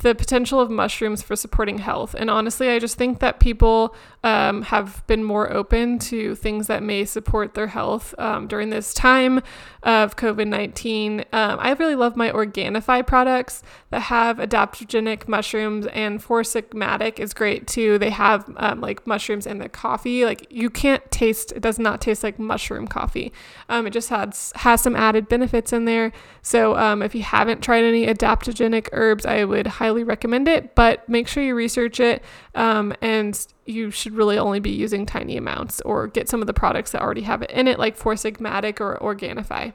the 0.00 0.14
potential 0.14 0.60
of 0.60 0.70
mushrooms 0.70 1.22
for 1.22 1.34
supporting 1.34 1.78
health. 1.78 2.14
And 2.16 2.30
honestly, 2.30 2.68
I 2.68 2.78
just 2.78 2.96
think 2.96 3.18
that 3.18 3.40
people 3.40 3.94
um, 4.24 4.62
have 4.62 5.06
been 5.06 5.22
more 5.22 5.52
open 5.52 5.98
to 5.98 6.34
things 6.34 6.66
that 6.66 6.82
may 6.82 7.04
support 7.04 7.54
their 7.54 7.68
health 7.68 8.14
um, 8.18 8.48
during 8.48 8.70
this 8.70 8.92
time 8.92 9.40
of 9.82 10.16
COVID 10.16 10.48
19. 10.48 11.20
Um, 11.32 11.58
I 11.60 11.72
really 11.72 11.94
love 11.94 12.16
my 12.16 12.30
Organifi 12.30 13.06
products 13.06 13.62
that 13.90 14.02
have 14.02 14.38
adaptogenic 14.38 15.28
mushrooms, 15.28 15.86
and 15.86 16.22
Four 16.22 16.42
Sigmatic 16.42 17.20
is 17.20 17.32
great 17.32 17.66
too. 17.66 17.98
They 17.98 18.10
have 18.10 18.50
um, 18.56 18.80
like 18.80 19.06
mushrooms 19.06 19.46
in 19.46 19.58
the 19.58 19.68
coffee. 19.68 20.24
Like 20.24 20.46
you 20.50 20.68
can't 20.68 21.08
taste, 21.10 21.52
it 21.52 21.60
does 21.60 21.78
not 21.78 22.00
taste 22.00 22.24
like 22.24 22.38
mushroom 22.38 22.88
coffee. 22.88 23.32
Um, 23.68 23.86
it 23.86 23.90
just 23.90 24.08
has, 24.08 24.52
has 24.56 24.80
some 24.80 24.96
added 24.96 25.28
benefits 25.28 25.72
in 25.72 25.84
there. 25.84 26.12
So 26.42 26.76
um, 26.76 27.02
if 27.02 27.14
you 27.14 27.22
haven't 27.22 27.62
tried 27.62 27.84
any 27.84 28.06
adaptogenic 28.06 28.88
herbs, 28.92 29.24
I 29.24 29.44
would 29.44 29.66
highly 29.66 30.02
recommend 30.02 30.48
it, 30.48 30.74
but 30.74 31.08
make 31.08 31.28
sure 31.28 31.42
you 31.42 31.54
research 31.54 32.00
it 32.00 32.22
and 32.54 33.46
you 33.68 33.90
should 33.90 34.14
really 34.14 34.38
only 34.38 34.60
be 34.60 34.70
using 34.70 35.04
tiny 35.04 35.36
amounts 35.36 35.80
or 35.82 36.06
get 36.06 36.28
some 36.28 36.40
of 36.40 36.46
the 36.46 36.54
products 36.54 36.92
that 36.92 37.02
already 37.02 37.22
have 37.22 37.42
it 37.42 37.50
in 37.50 37.68
it, 37.68 37.78
like 37.78 37.96
Four 37.96 38.14
Sigmatic 38.14 38.80
or 38.80 38.98
Organifi. 38.98 39.72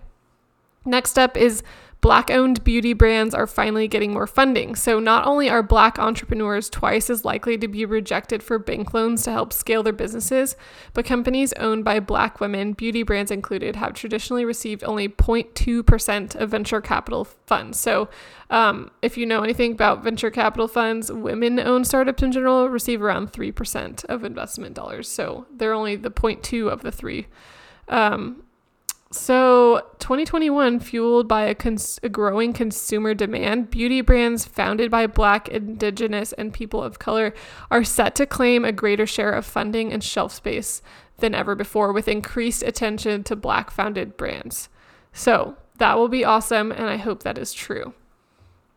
Next 0.86 1.18
up 1.20 1.38
is 1.38 1.64
Black 2.04 2.30
owned 2.30 2.66
beauty 2.66 2.92
brands 2.92 3.34
are 3.34 3.48
finally 3.48 3.88
getting 3.88 4.12
more 4.12 4.28
funding. 4.28 4.76
So, 4.76 5.00
not 5.00 5.26
only 5.26 5.50
are 5.50 5.64
black 5.64 5.98
entrepreneurs 5.98 6.70
twice 6.70 7.10
as 7.10 7.24
likely 7.24 7.58
to 7.58 7.66
be 7.70 7.86
rejected 7.86 8.44
for 8.44 8.60
bank 8.60 8.94
loans 8.94 9.24
to 9.24 9.32
help 9.32 9.54
scale 9.54 9.84
their 9.84 9.94
businesses, 9.94 10.58
but 10.94 11.06
companies 11.06 11.54
owned 11.54 11.86
by 11.86 12.02
black 12.02 12.42
women, 12.42 12.74
beauty 12.74 13.04
brands 13.04 13.32
included, 13.32 13.78
have 13.78 13.94
traditionally 13.94 14.44
received 14.44 14.84
only 14.84 15.08
0.2% 15.08 16.36
of 16.36 16.50
venture 16.50 16.82
capital 16.82 17.24
funds. 17.24 17.80
So, 17.80 18.10
um, 18.50 18.92
if 19.02 19.18
you 19.18 19.26
know 19.26 19.42
anything 19.42 19.72
about 19.72 20.04
venture 20.04 20.30
capital 20.30 20.68
funds, 20.68 21.10
women 21.10 21.58
owned 21.58 21.88
startups 21.88 22.22
in 22.22 22.34
general 22.34 22.68
receive 22.68 23.02
around 23.02 23.32
3% 23.32 24.04
of 24.10 24.26
investment 24.26 24.76
dollars. 24.76 25.08
So, 25.08 25.46
they're 25.56 25.72
only 25.72 25.96
the 25.96 26.12
0.2 26.12 26.70
of 26.70 26.82
the 26.82 26.92
three. 26.92 27.28
Um, 27.88 28.43
so, 29.14 29.86
2021, 30.00 30.80
fueled 30.80 31.28
by 31.28 31.44
a, 31.44 31.54
cons- 31.54 32.00
a, 32.02 32.10
growing 32.10 32.52
consumer 32.52 33.14
demand, 33.14 33.70
beauty 33.70 34.02
brands 34.02 34.44
founded 34.44 34.90
by 34.90 35.06
Black, 35.06 35.48
Indigenous, 35.50 36.34
and 36.34 36.52
people 36.52 36.82
of 36.82 36.98
color 36.98 37.32
are 37.70 37.84
set 37.84 38.16
to 38.16 38.26
claim 38.26 38.66
a 38.66 38.72
greater 38.72 39.06
share 39.06 39.32
of 39.32 39.46
funding 39.46 39.94
and 39.94 40.04
shelf 40.04 40.34
space 40.34 40.82
than 41.18 41.36
ever 41.36 41.54
before, 41.54 41.94
with 41.94 42.08
increased 42.08 42.64
attention 42.64 43.24
to 43.26 43.36
Black 43.36 43.70
founded 43.70 44.18
brands. 44.18 44.68
So, 45.12 45.58
that 45.78 45.96
will 45.96 46.10
be 46.10 46.26
awesome, 46.26 46.72
and 46.72 46.86
I 46.86 46.98
hope 46.98 47.22
that 47.22 47.38
is 47.38 47.54
true. 47.54 47.94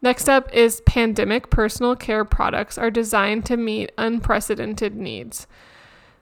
Next 0.02 0.28
up 0.28 0.52
is 0.52 0.82
pandemic 0.82 1.48
personal 1.48 1.96
care 1.96 2.26
products 2.26 2.76
are 2.76 2.90
designed 2.90 3.46
to 3.46 3.56
meet 3.56 3.90
unprecedented 3.96 4.96
needs. 4.96 5.46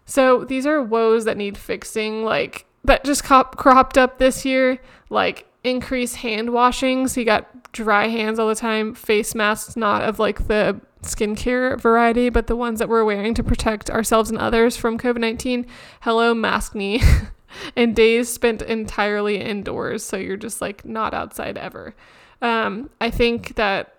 So, 0.06 0.44
these 0.44 0.68
are 0.68 0.80
woes 0.80 1.24
that 1.24 1.36
need 1.36 1.58
fixing, 1.58 2.24
like 2.24 2.66
that 2.84 3.04
just 3.04 3.24
cop- 3.24 3.56
cropped 3.56 3.98
up 3.98 4.18
this 4.18 4.44
year, 4.44 4.78
like 5.10 5.46
increase 5.62 6.16
hand 6.16 6.50
washing. 6.50 7.08
So 7.08 7.20
you 7.20 7.26
got 7.26 7.72
dry 7.72 8.08
hands 8.08 8.38
all 8.38 8.48
the 8.48 8.54
time, 8.54 8.94
face 8.94 9.34
masks, 9.34 9.76
not 9.76 10.02
of 10.02 10.18
like 10.18 10.46
the 10.46 10.80
skincare 11.02 11.78
variety, 11.78 12.28
but 12.28 12.46
the 12.46 12.56
ones 12.56 12.78
that 12.78 12.88
we're 12.88 13.04
wearing 13.04 13.34
to 13.34 13.42
protect 13.42 13.90
ourselves 13.90 14.30
and 14.30 14.38
others 14.38 14.76
from 14.76 14.98
COVID 14.98 15.18
19. 15.18 15.66
Hello, 16.02 16.34
maskne. 16.34 17.02
and 17.76 17.94
days 17.94 18.28
spent 18.32 18.62
entirely 18.62 19.40
indoors. 19.40 20.02
So 20.02 20.16
you're 20.16 20.36
just 20.36 20.60
like 20.60 20.84
not 20.84 21.14
outside 21.14 21.56
ever. 21.58 21.94
Um, 22.42 22.90
I 23.00 23.10
think 23.10 23.56
that 23.56 23.94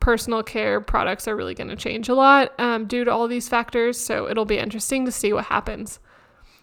personal 0.00 0.42
care 0.42 0.80
products 0.80 1.28
are 1.28 1.36
really 1.36 1.54
going 1.54 1.68
to 1.68 1.76
change 1.76 2.08
a 2.08 2.14
lot 2.14 2.58
um, 2.58 2.86
due 2.86 3.04
to 3.04 3.12
all 3.12 3.28
these 3.28 3.48
factors. 3.48 3.98
So 3.98 4.28
it'll 4.28 4.46
be 4.46 4.58
interesting 4.58 5.04
to 5.04 5.12
see 5.12 5.32
what 5.32 5.46
happens. 5.46 6.00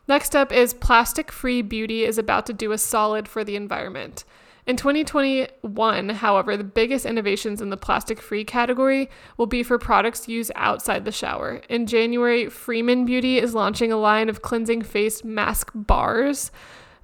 Next 0.07 0.35
up 0.35 0.53
is 0.53 0.73
plastic 0.73 1.31
free 1.31 1.61
beauty 1.61 2.05
is 2.05 2.17
about 2.17 2.45
to 2.45 2.53
do 2.53 2.71
a 2.71 2.77
solid 2.77 3.27
for 3.27 3.43
the 3.43 3.57
environment. 3.57 4.23
In 4.65 4.75
2021, 4.75 6.09
however, 6.09 6.57
the 6.57 6.63
biggest 6.63 7.05
innovations 7.05 7.61
in 7.61 7.69
the 7.69 7.77
plastic 7.77 8.21
free 8.21 8.43
category 8.43 9.09
will 9.37 9.45
be 9.45 9.63
for 9.63 9.77
products 9.77 10.27
used 10.27 10.51
outside 10.55 11.05
the 11.05 11.11
shower. 11.11 11.61
In 11.69 11.87
January, 11.87 12.49
Freeman 12.49 13.05
Beauty 13.05 13.37
is 13.37 13.53
launching 13.53 13.91
a 13.91 13.97
line 13.97 14.27
of 14.27 14.41
cleansing 14.41 14.81
face 14.81 15.23
mask 15.23 15.71
bars 15.73 16.51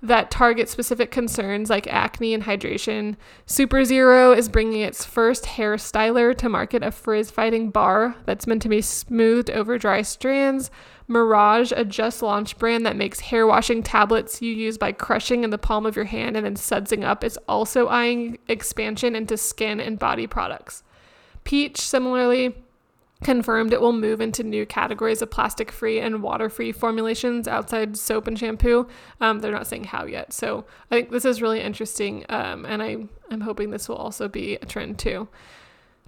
that 0.03 0.29
target 0.29 0.67
specific 0.67 1.09
concerns 1.09 1.69
like 1.69 1.87
acne 1.87 2.33
and 2.33 2.43
hydration. 2.43 3.15
Super 3.45 3.85
Zero 3.85 4.33
is 4.33 4.49
bringing 4.49 4.81
its 4.81 5.05
first 5.05 5.45
hair 5.45 5.77
styler 5.77 6.37
to 6.37 6.49
market 6.49 6.83
a 6.83 6.91
frizz 6.91 7.31
fighting 7.31 7.69
bar 7.69 8.13
that's 8.25 8.45
meant 8.45 8.61
to 8.61 8.69
be 8.69 8.81
smoothed 8.81 9.49
over 9.49 9.77
dry 9.77 10.01
strands. 10.01 10.69
Mirage, 11.07 11.71
a 11.75 11.83
just 11.83 12.21
launched 12.21 12.57
brand 12.57 12.85
that 12.85 12.95
makes 12.95 13.19
hair 13.19 13.45
washing 13.45 13.83
tablets 13.83 14.41
you 14.41 14.51
use 14.51 14.77
by 14.77 14.91
crushing 14.91 15.43
in 15.43 15.49
the 15.49 15.57
palm 15.57 15.85
of 15.85 15.95
your 15.95 16.05
hand 16.05 16.37
and 16.37 16.45
then 16.45 16.55
sudsing 16.55 17.03
up, 17.03 17.23
is 17.23 17.37
also 17.47 17.87
eyeing 17.87 18.37
expansion 18.47 19.15
into 19.15 19.37
skin 19.37 19.79
and 19.79 19.99
body 19.99 20.27
products. 20.27 20.83
Peach, 21.43 21.79
similarly, 21.79 22.55
confirmed 23.23 23.73
it 23.73 23.81
will 23.81 23.93
move 23.93 24.21
into 24.21 24.43
new 24.43 24.65
categories 24.65 25.21
of 25.21 25.31
plastic 25.31 25.71
free 25.71 25.99
and 25.99 26.21
water 26.21 26.49
free 26.49 26.71
formulations 26.71 27.47
outside 27.47 27.97
soap 27.97 28.27
and 28.27 28.37
shampoo. 28.37 28.87
Um, 29.21 29.39
they're 29.39 29.51
not 29.51 29.67
saying 29.67 29.85
how 29.85 30.05
yet. 30.05 30.33
So 30.33 30.65
I 30.91 30.95
think 30.95 31.11
this 31.11 31.25
is 31.25 31.41
really 31.41 31.61
interesting. 31.61 32.25
Um, 32.29 32.65
and 32.65 32.83
I, 32.83 32.97
I'm 33.31 33.41
hoping 33.41 33.71
this 33.71 33.89
will 33.89 33.95
also 33.95 34.27
be 34.27 34.55
a 34.55 34.65
trend 34.65 34.99
too. 34.99 35.27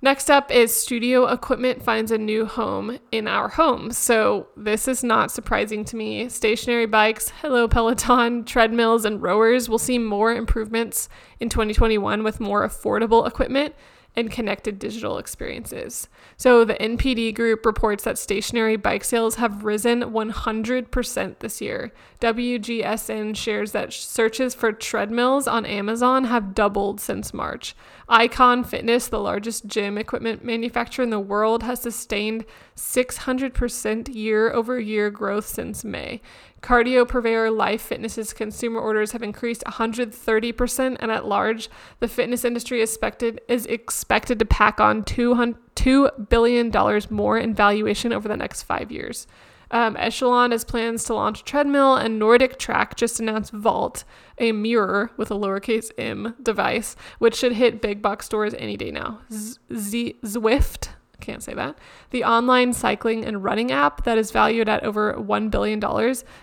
Next 0.05 0.29
up 0.29 0.51
is 0.51 0.71
studio 0.71 1.25
equipment 1.25 1.81
finds 1.81 2.11
a 2.11 2.19
new 2.19 2.45
home 2.45 2.99
in 3.11 3.27
our 3.27 3.49
homes. 3.49 3.97
So, 3.97 4.45
this 4.55 4.87
is 4.87 5.03
not 5.03 5.31
surprising 5.31 5.83
to 5.85 5.95
me. 5.95 6.29
Stationary 6.29 6.85
bikes, 6.85 7.29
hello 7.41 7.67
Peloton, 7.67 8.45
treadmills, 8.45 9.03
and 9.03 9.19
rowers 9.19 9.67
will 9.67 9.79
see 9.79 9.97
more 9.97 10.31
improvements 10.31 11.09
in 11.39 11.49
2021 11.49 12.23
with 12.23 12.39
more 12.39 12.61
affordable 12.67 13.27
equipment 13.27 13.73
and 14.17 14.31
connected 14.31 14.79
digital 14.79 15.17
experiences. 15.17 16.07
So, 16.37 16.63
the 16.63 16.75
NPD 16.75 17.35
group 17.35 17.65
reports 17.65 18.03
that 18.03 18.17
stationary 18.17 18.75
bike 18.75 19.03
sales 19.03 19.35
have 19.35 19.65
risen 19.65 20.01
100% 20.03 21.39
this 21.39 21.61
year. 21.61 21.91
WGSN 22.21 23.35
shares 23.35 23.71
that 23.71 23.93
searches 23.93 24.55
for 24.55 24.71
treadmills 24.71 25.47
on 25.47 25.65
Amazon 25.65 26.25
have 26.25 26.55
doubled 26.55 26.99
since 26.99 27.33
March. 27.33 27.75
Icon 28.07 28.63
Fitness, 28.63 29.07
the 29.07 29.19
largest 29.19 29.65
gym 29.67 29.97
equipment 29.97 30.43
manufacturer 30.43 31.03
in 31.03 31.09
the 31.09 31.19
world, 31.19 31.63
has 31.63 31.81
sustained 31.81 32.45
600% 32.75 34.13
year 34.13 34.51
over 34.51 34.79
year 34.79 35.09
growth 35.09 35.47
since 35.47 35.83
May. 35.83 36.21
Cardio 36.65 37.07
purveyor 37.07 37.51
Life 37.51 37.83
Fitness's 37.83 38.33
consumer 38.33 38.79
orders 38.79 39.11
have 39.11 39.21
increased 39.21 39.63
130%, 39.67 40.97
and 40.99 41.11
at 41.11 41.27
large, 41.27 41.69
the 41.99 42.07
fitness 42.07 42.43
industry 42.43 42.81
is 42.81 42.89
expected, 42.89 43.39
is 43.47 43.67
expected 43.67 44.39
to 44.39 44.45
pack 44.45 44.79
on 44.79 45.03
$2 45.03 46.29
billion 46.29 47.01
more 47.11 47.37
in 47.37 47.53
valuation 47.53 48.11
over 48.11 48.27
the 48.27 48.35
next 48.35 48.63
five 48.63 48.91
years. 48.91 49.27
Um, 49.69 49.95
Echelon 49.97 50.49
has 50.49 50.63
plans 50.63 51.03
to 51.03 51.13
launch 51.13 51.43
treadmill, 51.43 51.97
and 51.97 52.19
NordicTrack 52.19 52.95
just 52.95 53.19
announced 53.19 53.51
Vault, 53.51 54.03
a 54.39 54.51
mirror 54.51 55.11
with 55.17 55.29
a 55.29 55.35
lowercase 55.35 55.91
m 55.99 56.33
device, 56.41 56.95
which 57.19 57.35
should 57.35 57.53
hit 57.53 57.79
big 57.79 58.01
box 58.01 58.25
stores 58.25 58.55
any 58.55 58.75
day 58.75 58.89
now. 58.89 59.19
Z- 59.31 60.15
Zwift, 60.23 60.89
can't 61.19 61.43
say 61.43 61.53
that. 61.53 61.77
The 62.11 62.23
online 62.23 62.73
cycling 62.73 63.25
and 63.25 63.43
running 63.43 63.71
app 63.71 64.03
that 64.03 64.17
is 64.17 64.31
valued 64.31 64.69
at 64.69 64.83
over 64.83 65.13
$1 65.13 65.51
billion 65.51 65.81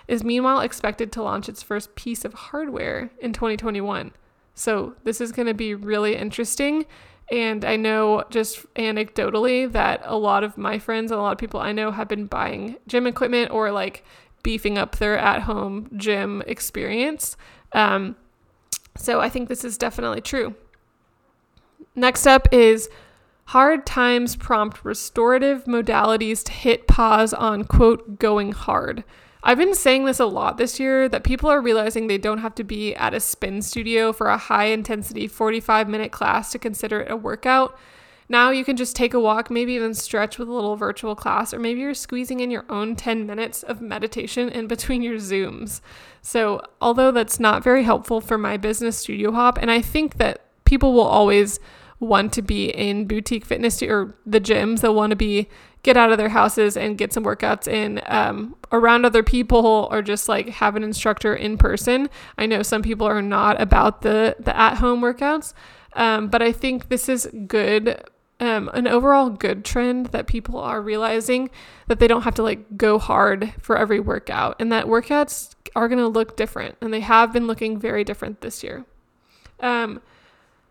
is 0.07 0.23
meanwhile 0.23 0.59
expected 0.59 1.11
to 1.13 1.23
launch 1.23 1.49
its 1.49 1.63
first 1.63 1.95
piece 1.95 2.25
of 2.25 2.33
hardware 2.33 3.11
in 3.19 3.33
2021. 3.33 4.11
So, 4.55 4.95
this 5.03 5.19
is 5.19 5.31
going 5.31 5.47
to 5.47 5.53
be 5.53 5.73
really 5.73 6.15
interesting. 6.15 6.85
And 7.31 7.65
I 7.65 7.75
know 7.75 8.23
just 8.29 8.71
anecdotally 8.75 9.71
that 9.71 10.01
a 10.03 10.17
lot 10.17 10.43
of 10.43 10.57
my 10.57 10.77
friends 10.77 11.11
and 11.11 11.19
a 11.19 11.23
lot 11.23 11.31
of 11.31 11.37
people 11.37 11.59
I 11.59 11.71
know 11.71 11.91
have 11.91 12.07
been 12.07 12.27
buying 12.27 12.77
gym 12.87 13.07
equipment 13.07 13.49
or 13.51 13.71
like 13.71 14.03
beefing 14.43 14.77
up 14.77 14.97
their 14.97 15.17
at 15.17 15.43
home 15.43 15.89
gym 15.95 16.43
experience. 16.45 17.37
Um, 17.71 18.15
so, 18.95 19.21
I 19.21 19.29
think 19.29 19.49
this 19.49 19.63
is 19.63 19.77
definitely 19.77 20.21
true. 20.21 20.55
Next 21.95 22.27
up 22.27 22.47
is 22.51 22.89
Hard 23.47 23.85
times 23.85 24.35
prompt 24.35 24.83
restorative 24.83 25.65
modalities 25.65 26.43
to 26.45 26.51
hit 26.51 26.87
pause 26.87 27.33
on, 27.33 27.65
quote, 27.65 28.17
going 28.17 28.51
hard. 28.51 29.03
I've 29.43 29.57
been 29.57 29.75
saying 29.75 30.05
this 30.05 30.21
a 30.21 30.25
lot 30.25 30.57
this 30.57 30.79
year 30.79 31.09
that 31.09 31.25
people 31.25 31.49
are 31.49 31.61
realizing 31.61 32.07
they 32.07 32.17
don't 32.17 32.37
have 32.37 32.55
to 32.55 32.63
be 32.63 32.95
at 32.95 33.13
a 33.13 33.19
spin 33.19 33.61
studio 33.61 34.13
for 34.13 34.27
a 34.27 34.37
high 34.37 34.65
intensity 34.67 35.27
45 35.27 35.89
minute 35.89 36.13
class 36.13 36.51
to 36.53 36.59
consider 36.59 37.01
it 37.01 37.11
a 37.11 37.17
workout. 37.17 37.77
Now 38.29 38.51
you 38.51 38.63
can 38.63 38.77
just 38.77 38.95
take 38.95 39.13
a 39.13 39.19
walk, 39.19 39.51
maybe 39.51 39.73
even 39.73 39.93
stretch 39.93 40.39
with 40.39 40.47
a 40.47 40.51
little 40.53 40.77
virtual 40.77 41.13
class, 41.13 41.53
or 41.53 41.59
maybe 41.59 41.81
you're 41.81 41.93
squeezing 41.93 42.39
in 42.39 42.49
your 42.49 42.65
own 42.69 42.95
10 42.95 43.27
minutes 43.27 43.63
of 43.63 43.81
meditation 43.81 44.47
in 44.47 44.67
between 44.67 45.01
your 45.03 45.17
Zooms. 45.17 45.81
So, 46.21 46.61
although 46.79 47.11
that's 47.11 47.39
not 47.39 47.65
very 47.65 47.83
helpful 47.83 48.21
for 48.21 48.37
my 48.37 48.55
business 48.55 48.97
studio 48.97 49.33
hop, 49.33 49.57
and 49.57 49.69
I 49.69 49.81
think 49.81 50.15
that 50.17 50.45
people 50.63 50.93
will 50.93 51.01
always 51.01 51.59
want 52.03 52.33
to 52.33 52.41
be 52.41 52.69
in 52.69 53.05
boutique 53.05 53.45
fitness 53.45 53.81
or 53.81 54.15
the 54.25 54.41
gyms, 54.41 54.81
they'll 54.81 54.95
want 54.95 55.11
to 55.11 55.15
be 55.15 55.47
get 55.83 55.97
out 55.97 56.11
of 56.11 56.17
their 56.17 56.29
houses 56.29 56.77
and 56.77 56.97
get 56.97 57.11
some 57.13 57.25
workouts 57.25 57.67
in 57.67 58.01
um, 58.05 58.55
around 58.71 59.05
other 59.05 59.21
people 59.21 59.87
or 59.91 60.01
just 60.01 60.29
like 60.29 60.47
have 60.49 60.75
an 60.75 60.83
instructor 60.83 61.35
in 61.35 61.57
person. 61.57 62.09
I 62.37 62.45
know 62.45 62.63
some 62.63 62.81
people 62.81 63.05
are 63.05 63.21
not 63.21 63.61
about 63.61 64.01
the 64.01 64.35
the 64.39 64.57
at 64.57 64.75
home 64.75 65.01
workouts, 65.01 65.53
um, 65.93 66.29
but 66.29 66.41
I 66.41 66.51
think 66.51 66.89
this 66.89 67.07
is 67.09 67.29
good. 67.47 68.01
Um, 68.39 68.69
an 68.73 68.87
overall 68.87 69.29
good 69.29 69.63
trend 69.63 70.07
that 70.07 70.27
people 70.27 70.59
are 70.59 70.81
realizing 70.81 71.49
that 71.87 71.99
they 71.99 72.07
don't 72.07 72.23
have 72.23 72.35
to 72.35 72.43
like 72.43 72.75
go 72.75 72.99
hard 72.99 73.53
for 73.61 73.77
every 73.77 74.01
workout 74.01 74.57
and 74.59 74.69
that 74.71 74.87
workouts 74.87 75.53
are 75.77 75.87
going 75.87 75.99
to 75.99 76.07
look 76.07 76.35
different 76.35 76.75
and 76.81 76.93
they 76.93 76.99
have 76.99 77.31
been 77.31 77.47
looking 77.47 77.79
very 77.79 78.03
different 78.03 78.41
this 78.41 78.61
year. 78.61 78.85
Um, 79.61 80.01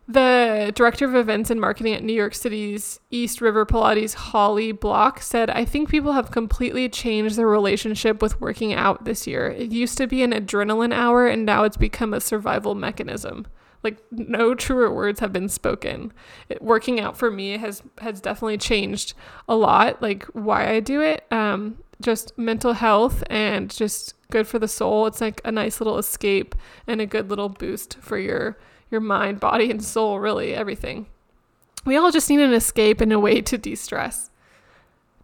the 0.08 0.72
director 0.74 1.04
of 1.04 1.14
events 1.14 1.50
and 1.50 1.60
marketing 1.60 1.94
at 1.94 2.02
New 2.02 2.12
York 2.12 2.34
City's 2.34 2.98
East 3.10 3.40
River 3.40 3.64
Pilates, 3.64 4.14
Holly 4.14 4.72
Block, 4.72 5.20
said, 5.22 5.48
I 5.50 5.64
think 5.64 5.88
people 5.88 6.12
have 6.12 6.30
completely 6.30 6.88
changed 6.88 7.36
their 7.36 7.46
relationship 7.46 8.20
with 8.20 8.40
working 8.40 8.74
out 8.74 9.04
this 9.04 9.26
year. 9.26 9.50
It 9.50 9.70
used 9.70 9.96
to 9.98 10.06
be 10.06 10.22
an 10.22 10.32
adrenaline 10.32 10.92
hour, 10.92 11.26
and 11.26 11.46
now 11.46 11.64
it's 11.64 11.76
become 11.76 12.12
a 12.12 12.20
survival 12.20 12.74
mechanism. 12.74 13.46
Like 13.84 13.98
no 14.10 14.54
truer 14.54 14.92
words 14.92 15.20
have 15.20 15.32
been 15.32 15.48
spoken. 15.48 16.12
It, 16.48 16.62
working 16.62 17.00
out 17.00 17.16
for 17.16 17.30
me 17.30 17.58
has 17.58 17.82
has 17.98 18.20
definitely 18.20 18.58
changed 18.58 19.14
a 19.48 19.56
lot. 19.56 20.00
Like 20.00 20.24
why 20.26 20.70
I 20.70 20.78
do 20.78 21.00
it, 21.00 21.26
um, 21.32 21.78
just 22.00 22.36
mental 22.38 22.74
health 22.74 23.24
and 23.28 23.70
just 23.70 24.14
good 24.30 24.46
for 24.46 24.58
the 24.58 24.68
soul. 24.68 25.06
It's 25.06 25.20
like 25.20 25.40
a 25.44 25.50
nice 25.50 25.80
little 25.80 25.98
escape 25.98 26.54
and 26.86 27.00
a 27.00 27.06
good 27.06 27.28
little 27.28 27.48
boost 27.48 27.98
for 28.00 28.18
your 28.18 28.56
your 28.92 29.00
mind, 29.00 29.40
body, 29.40 29.70
and 29.70 29.82
soul, 29.82 30.20
really, 30.20 30.54
everything. 30.54 31.06
We 31.84 31.96
all 31.96 32.12
just 32.12 32.30
need 32.30 32.40
an 32.40 32.52
escape 32.52 33.00
and 33.00 33.12
a 33.12 33.18
way 33.18 33.40
to 33.40 33.58
de 33.58 33.74
stress. 33.74 34.30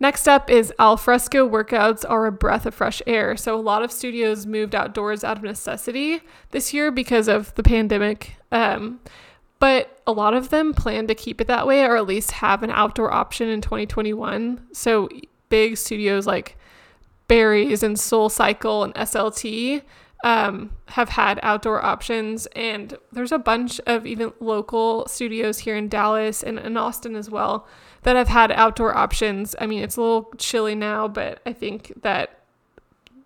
Next 0.01 0.29
up 0.29 0.49
is 0.49 0.73
alfresco 0.79 1.49
workouts 1.49 2.05
are 2.09 2.27
a 2.27 2.33
breath 2.33 2.67
of 2.67 2.75
fresh 2.75 3.03
air. 3.07 3.37
So, 3.37 3.59
a 3.59 3.61
lot 3.61 3.83
of 3.83 3.91
studios 3.91 4.47
moved 4.47 4.75
outdoors 4.75 5.25
out 5.25 5.37
of 5.37 5.43
necessity 5.43 6.21
this 6.51 6.73
year 6.73 6.91
because 6.91 7.29
of 7.29 7.55
the 7.57 7.63
pandemic. 7.63 8.37
Um, 8.53 9.01
but 9.59 10.01
a 10.07 10.13
lot 10.13 10.35
of 10.35 10.51
them 10.51 10.73
plan 10.73 11.09
to 11.09 11.17
keep 11.17 11.41
it 11.41 11.49
that 11.49 11.67
way 11.67 11.83
or 11.83 11.97
at 11.97 12.07
least 12.07 12.31
have 12.31 12.63
an 12.63 12.71
outdoor 12.71 13.13
option 13.13 13.49
in 13.49 13.61
2021. 13.61 14.61
So, 14.73 15.09
big 15.49 15.77
studios 15.77 16.27
like 16.27 16.57
Barry's 17.27 17.83
and 17.83 17.99
Soul 17.99 18.29
Cycle 18.29 18.85
and 18.85 18.95
SLT 18.95 19.83
um, 20.25 20.71
have 20.87 21.11
had 21.11 21.39
outdoor 21.43 21.85
options. 21.85 22.47
And 22.47 22.97
there's 23.13 23.33
a 23.33 23.39
bunch 23.39 23.81
of 23.87 24.07
even 24.07 24.33
local 24.41 25.07
studios 25.07 25.61
here 25.61 25.77
in 25.77 25.89
Dallas 25.89 26.43
and 26.43 26.59
in 26.59 26.77
Austin 26.77 27.15
as 27.15 27.31
well 27.31 27.67
that 28.03 28.17
have 28.17 28.29
had 28.29 28.53
outdoor 28.53 28.97
options. 28.97 29.55
I 29.61 29.67
mean, 29.67 29.83
it's 29.83 29.97
a 29.97 30.01
little 30.01 30.33
chilly 30.39 30.75
now, 30.75 31.09
but 31.09 31.41
I 31.45 31.53
think 31.53 31.93
that 32.03 32.39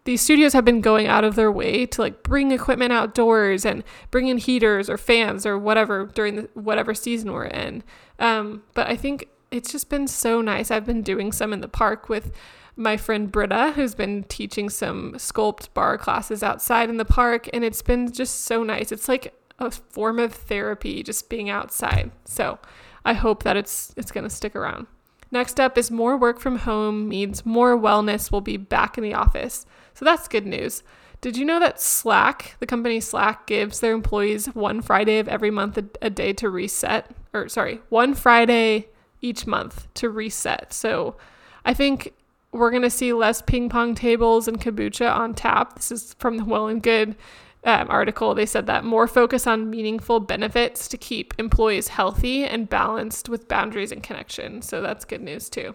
these 0.05 0.21
studios 0.21 0.53
have 0.53 0.65
been 0.65 0.81
going 0.81 1.07
out 1.07 1.25
of 1.25 1.37
their 1.37 1.53
way 1.53 1.87
to 1.87 2.01
like 2.01 2.23
bring 2.23 2.51
equipment 2.51 2.93
outdoors 2.93 3.65
and 3.65 3.85
bring 4.11 4.27
in 4.27 4.39
heaters 4.39 4.91
or 4.91 4.99
fans 4.99 5.47
or 5.47 5.57
whatever 5.57 6.07
during 6.07 6.37
the 6.37 6.49
whatever 6.55 6.95
season 6.95 7.33
we're 7.33 7.45
in. 7.45 7.85
Um, 8.19 8.65
but 8.75 8.89
I 8.89 8.97
think 8.97 9.29
it's 9.51 9.71
just 9.71 9.89
been 9.89 10.09
so 10.09 10.41
nice. 10.41 10.71
I've 10.71 10.87
been 10.87 11.03
doing 11.03 11.31
some 11.31 11.53
in 11.53 11.61
the 11.61 11.69
park 11.69 12.09
with 12.09 12.33
my 12.77 12.97
friend 12.97 13.31
Britta, 13.31 13.73
who's 13.73 13.95
been 13.95 14.25
teaching 14.25 14.71
some 14.71 15.13
sculpt 15.15 15.73
bar 15.75 15.99
classes 15.99 16.43
outside 16.43 16.89
in 16.89 16.97
the 16.97 17.05
park, 17.05 17.49
and 17.53 17.65
it's 17.65 17.83
been 17.83 18.11
just 18.11 18.43
so 18.43 18.63
nice. 18.63 18.93
It's 18.93 19.09
like 19.09 19.35
a 19.59 19.71
form 19.71 20.19
of 20.19 20.33
therapy 20.33 21.03
just 21.03 21.29
being 21.29 21.51
outside. 21.51 22.11
So 22.25 22.59
I 23.05 23.13
hope 23.13 23.43
that 23.43 23.57
it's 23.57 23.93
it's 23.97 24.13
gonna 24.13 24.31
stick 24.31 24.57
around. 24.57 24.87
Next 25.31 25.59
up 25.59 25.79
is 25.79 25.91
more 25.91 26.17
work 26.17 26.41
from 26.41 26.59
home 26.59 27.09
means 27.09 27.47
more 27.47 27.77
wellness 27.77 28.31
will 28.31 28.43
be 28.43 28.57
back 28.57 28.99
in 28.99 29.05
the 29.05 29.15
office. 29.15 29.67
So 29.95 30.05
that's 30.05 30.29
good 30.29 30.47
news. 30.47 30.83
Did 31.23 31.37
you 31.37 31.45
know 31.45 31.61
that 31.61 31.81
Slack, 31.81 32.57
the 32.59 32.67
company 32.67 33.01
Slack, 33.01 33.47
gives 33.47 33.81
their 33.81 33.93
employees 33.93 34.47
one 34.47 34.83
Friday 34.83 35.21
of 35.21 35.29
every 35.29 35.51
month 35.51 35.79
a, 35.79 35.85
a 36.03 36.11
day 36.11 36.33
to 36.35 36.51
reset? 36.51 37.11
Or 37.33 37.49
sorry, 37.49 37.81
one 37.89 38.15
Friday 38.15 38.89
each 39.21 39.47
month 39.47 39.87
to 39.95 40.11
reset. 40.11 40.73
So 40.73 41.17
I 41.65 41.75
think 41.75 42.13
we're 42.53 42.71
going 42.71 42.83
to 42.83 42.91
see 42.91 43.13
less 43.13 43.43
ping 43.43 43.69
pong 43.69 43.95
tables 43.95 44.47
and 44.47 44.61
kombucha 44.61 45.11
on 45.11 45.35
tap. 45.35 45.75
This 45.77 45.91
is 45.91 46.15
from 46.19 46.37
the 46.37 46.45
Well 46.45 46.69
and 46.69 46.83
Good 46.83 47.17
um, 47.65 47.87
article. 47.89 48.35
They 48.35 48.47
said 48.47 48.67
that 48.67 48.85
more 48.85 49.07
focus 49.07 49.47
on 49.47 49.71
meaningful 49.71 50.21
benefits 50.21 50.87
to 50.89 50.99
keep 50.99 51.35
employees 51.39 51.89
healthy 51.89 52.45
and 52.45 52.69
balanced 52.69 53.29
with 53.29 53.49
boundaries 53.49 53.93
and 53.93 54.03
connection. 54.03 54.63
So 54.63 54.83
that's 54.83 55.05
good 55.05 55.23
news 55.23 55.49
too. 55.49 55.75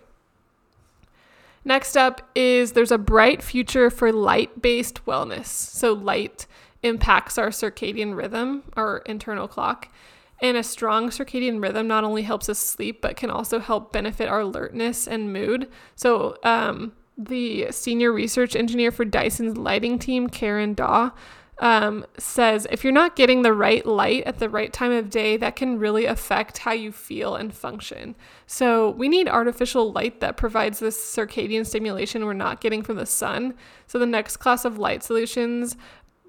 Next 1.66 1.98
up 1.98 2.30
is 2.34 2.72
there's 2.72 2.92
a 2.92 2.98
bright 2.98 3.44
future 3.44 3.90
for 3.90 4.14
light 4.14 4.62
based 4.62 5.06
wellness. 5.06 5.48
So, 5.48 5.92
light 5.92 6.48
impacts 6.82 7.38
our 7.38 7.50
circadian 7.50 8.16
rhythm, 8.16 8.64
our 8.78 9.00
internal 9.00 9.50
clock. 9.50 9.90
And 10.42 10.56
a 10.56 10.64
strong 10.64 11.10
circadian 11.10 11.62
rhythm 11.62 11.88
not 11.88 12.04
only 12.04 12.22
helps 12.22 12.48
us 12.48 12.60
sleep, 12.60 13.02
but 13.02 13.18
can 13.18 13.32
also 13.32 13.60
help 13.60 13.92
benefit 13.92 14.30
our 14.30 14.42
alertness 14.42 15.08
and 15.08 15.34
mood. 15.34 15.70
So, 15.96 16.38
um, 16.44 16.94
the 17.18 17.72
senior 17.72 18.12
research 18.12 18.56
engineer 18.56 18.92
for 18.92 19.04
Dyson's 19.04 19.58
lighting 19.58 19.98
team, 19.98 20.30
Karen 20.30 20.76
Daw, 20.76 21.12
um, 21.60 22.06
says 22.18 22.68
if 22.70 22.84
you're 22.84 22.94
not 22.94 23.16
getting 23.16 23.42
the 23.42 23.54
right 23.54 23.84
light 23.86 24.24
at 24.26 24.38
the 24.38 24.50
right 24.50 24.72
time 24.72 24.92
of 24.92 25.10
day, 25.10 25.38
that 25.38 25.56
can 25.56 25.80
really 25.80 26.06
affect 26.06 26.60
how 26.60 26.72
you 26.72 26.92
feel 26.92 27.36
and 27.36 27.54
function. 27.54 28.16
So, 28.46 28.92
we 28.92 29.10
need 29.10 29.28
artificial 29.28 29.92
light 29.92 30.20
that 30.20 30.38
provides 30.38 30.80
this 30.80 30.98
circadian 30.98 31.66
stimulation 31.66 32.26
we're 32.26 32.34
not 32.34 32.62
getting 32.62 32.84
from 32.84 32.98
the 32.98 33.06
sun. 33.06 33.56
So, 33.88 33.98
the 33.98 34.06
next 34.06 34.38
class 34.38 34.66
of 34.66 34.78
light 34.78 35.04
solutions 35.04 35.76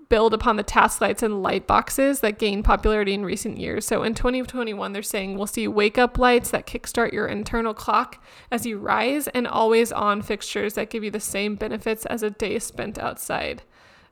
build 0.09 0.33
upon 0.33 0.57
the 0.57 0.63
task 0.63 1.01
lights 1.01 1.23
and 1.23 1.43
light 1.43 1.67
boxes 1.67 2.21
that 2.21 2.39
gained 2.39 2.65
popularity 2.65 3.13
in 3.13 3.25
recent 3.25 3.59
years. 3.59 3.85
So 3.85 4.03
in 4.03 4.15
2021, 4.15 4.93
they're 4.93 5.03
saying 5.03 5.37
we'll 5.37 5.47
see 5.47 5.69
wake 5.69 5.99
up 5.99 6.19
lights 6.19 6.51
that 6.51 6.67
kickstart 6.67 7.13
your 7.13 7.27
internal 7.27 7.75
clock 7.75 8.23
as 8.51 8.65
you 8.65 8.79
rise 8.79 9.29
and 9.29 9.47
always 9.47 9.93
on 9.93 10.23
fixtures 10.23 10.75
that 10.75 10.91
give 10.91 11.05
you 11.05 11.11
the 11.11 11.21
same 11.21 11.57
benefits 11.57 12.07
as 12.07 12.23
a 12.23 12.31
day 12.31 12.59
spent 12.59 12.99
outside. 12.99 13.63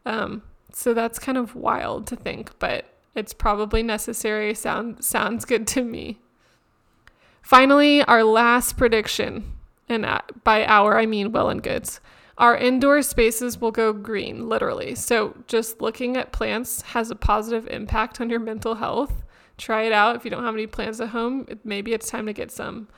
Um, 0.05 0.43
so 0.73 0.93
that's 0.93 1.19
kind 1.19 1.39
of 1.39 1.55
wild 1.57 2.07
to 2.09 2.17
think, 2.17 2.51
but 2.59 2.85
it's 3.15 3.33
probably 3.33 3.83
necessary. 3.83 4.55
Sound 4.55 5.03
sounds 5.03 5.47
good 5.47 5.67
to 5.69 5.83
me. 5.83 6.19
Finally, 7.41 8.03
our 8.03 8.23
last 8.23 8.77
prediction, 8.77 9.53
and 9.89 10.05
uh, 10.05 10.21
by 10.45 10.67
our 10.67 10.99
I 10.99 11.07
mean 11.07 11.33
well 11.33 11.49
and 11.49 11.63
goods. 11.63 12.01
Our 12.39 12.57
indoor 12.57 13.01
spaces 13.03 13.61
will 13.61 13.71
go 13.71 13.93
green, 13.93 14.49
literally. 14.49 14.95
So, 14.95 15.35
just 15.47 15.81
looking 15.81 16.17
at 16.17 16.33
plants 16.33 16.83
has 16.83 17.11
a 17.11 17.17
positive 17.17 17.67
impact 17.69 18.21
on 18.21 18.29
your 18.29 18.41
mental 18.41 18.75
health. 18.75 19.25
Try 19.57 19.85
it 19.85 19.93
out 19.93 20.17
if 20.17 20.25
you 20.25 20.31
don't 20.31 20.45
have 20.45 20.55
any 20.55 20.67
plants 20.67 21.01
at 21.01 21.09
home. 21.09 21.47
Maybe 21.65 21.95
it's 21.95 22.11
time 22.11 22.27
to 22.27 22.35
get 22.35 22.51
some. 22.51 22.89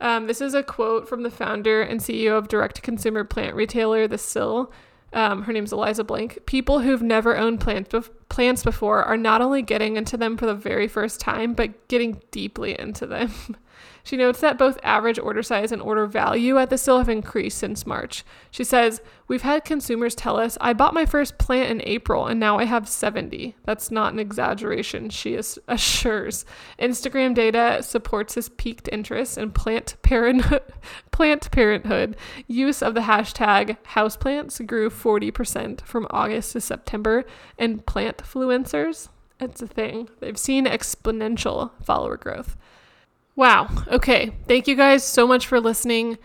Um, 0.00 0.26
this 0.26 0.40
is 0.40 0.54
a 0.54 0.62
quote 0.62 1.08
from 1.08 1.22
the 1.22 1.30
founder 1.30 1.82
and 1.82 2.00
CEO 2.00 2.38
of 2.38 2.48
direct 2.48 2.76
to 2.76 2.82
consumer 2.82 3.24
plant 3.24 3.54
retailer, 3.54 4.08
The 4.08 4.18
Sill. 4.18 4.72
Um, 5.12 5.42
her 5.42 5.52
name's 5.52 5.72
Eliza 5.72 6.04
Blank. 6.04 6.40
People 6.46 6.80
who've 6.80 7.02
never 7.02 7.36
owned 7.36 7.60
plants, 7.60 7.90
bef- 7.90 8.10
plants 8.28 8.62
before 8.62 9.04
are 9.04 9.16
not 9.16 9.40
only 9.40 9.62
getting 9.62 9.96
into 9.96 10.16
them 10.16 10.36
for 10.36 10.46
the 10.46 10.54
very 10.54 10.88
first 10.88 11.20
time, 11.20 11.54
but 11.54 11.88
getting 11.88 12.20
deeply 12.30 12.78
into 12.78 13.06
them. 13.06 13.32
She 14.06 14.16
notes 14.16 14.38
that 14.38 14.56
both 14.56 14.78
average 14.84 15.18
order 15.18 15.42
size 15.42 15.72
and 15.72 15.82
order 15.82 16.06
value 16.06 16.58
at 16.58 16.70
the 16.70 16.78
Sill 16.78 16.98
have 16.98 17.08
increased 17.08 17.58
since 17.58 17.84
March. 17.84 18.24
She 18.52 18.62
says, 18.62 19.02
We've 19.26 19.42
had 19.42 19.64
consumers 19.64 20.14
tell 20.14 20.38
us, 20.38 20.56
I 20.60 20.74
bought 20.74 20.94
my 20.94 21.04
first 21.04 21.38
plant 21.38 21.72
in 21.72 21.82
April 21.82 22.28
and 22.28 22.38
now 22.38 22.56
I 22.56 22.66
have 22.66 22.88
70. 22.88 23.56
That's 23.64 23.90
not 23.90 24.12
an 24.12 24.20
exaggeration, 24.20 25.10
she 25.10 25.34
assures. 25.68 26.44
Instagram 26.78 27.34
data 27.34 27.82
supports 27.82 28.36
this 28.36 28.48
peaked 28.56 28.88
interest 28.92 29.38
in 29.38 29.50
plant 29.50 29.96
parenthood. 30.02 30.62
plant 31.10 31.50
parenthood. 31.50 32.16
Use 32.46 32.82
of 32.82 32.94
the 32.94 33.00
hashtag 33.00 33.76
houseplants 33.94 34.64
grew 34.64 34.88
40% 34.88 35.80
from 35.80 36.06
August 36.10 36.52
to 36.52 36.60
September, 36.60 37.24
and 37.58 37.84
plant 37.84 38.18
fluencers, 38.18 39.08
it's 39.40 39.60
a 39.60 39.66
thing. 39.66 40.08
They've 40.20 40.38
seen 40.38 40.64
exponential 40.66 41.72
follower 41.82 42.16
growth. 42.16 42.56
Wow. 43.36 43.68
Okay. 43.88 44.32
Thank 44.48 44.66
you 44.66 44.74
guys 44.74 45.04
so 45.04 45.26
much 45.26 45.46
for 45.46 45.60
listening. 45.60 46.16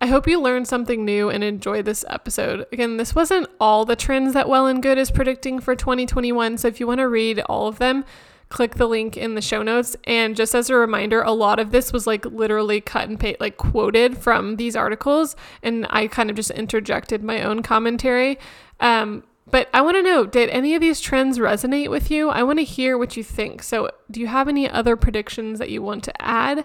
I 0.00 0.06
hope 0.06 0.28
you 0.28 0.40
learned 0.40 0.68
something 0.68 1.04
new 1.04 1.28
and 1.28 1.44
enjoyed 1.44 1.84
this 1.84 2.04
episode. 2.08 2.64
Again, 2.72 2.96
this 2.96 3.14
wasn't 3.14 3.48
all 3.60 3.84
the 3.84 3.96
trends 3.96 4.32
that 4.34 4.48
Well 4.48 4.66
and 4.66 4.82
Good 4.82 4.96
is 4.96 5.10
predicting 5.10 5.60
for 5.60 5.74
2021. 5.74 6.58
So 6.58 6.68
if 6.68 6.80
you 6.80 6.86
want 6.86 7.00
to 7.00 7.08
read 7.08 7.40
all 7.40 7.66
of 7.66 7.78
them, 7.78 8.04
click 8.50 8.76
the 8.76 8.86
link 8.86 9.16
in 9.16 9.34
the 9.34 9.42
show 9.42 9.62
notes. 9.62 9.96
And 10.04 10.36
just 10.36 10.54
as 10.54 10.70
a 10.70 10.76
reminder, 10.76 11.22
a 11.22 11.32
lot 11.32 11.58
of 11.58 11.72
this 11.72 11.92
was 11.92 12.06
like 12.06 12.24
literally 12.24 12.80
cut 12.80 13.08
and 13.08 13.18
paste, 13.18 13.40
like 13.40 13.56
quoted 13.56 14.16
from 14.16 14.56
these 14.56 14.76
articles. 14.76 15.34
And 15.62 15.86
I 15.90 16.06
kind 16.06 16.30
of 16.30 16.36
just 16.36 16.50
interjected 16.52 17.22
my 17.22 17.42
own 17.42 17.62
commentary. 17.62 18.38
Um, 18.78 19.24
but 19.50 19.68
I 19.72 19.80
want 19.80 19.96
to 19.96 20.02
know 20.02 20.26
did 20.26 20.48
any 20.50 20.74
of 20.74 20.80
these 20.80 21.00
trends 21.00 21.38
resonate 21.38 21.90
with 21.90 22.10
you? 22.10 22.30
I 22.30 22.42
want 22.42 22.58
to 22.58 22.64
hear 22.64 22.96
what 22.96 23.16
you 23.16 23.24
think. 23.24 23.62
So, 23.62 23.90
do 24.10 24.20
you 24.20 24.26
have 24.26 24.48
any 24.48 24.68
other 24.68 24.96
predictions 24.96 25.58
that 25.58 25.70
you 25.70 25.82
want 25.82 26.04
to 26.04 26.22
add? 26.22 26.64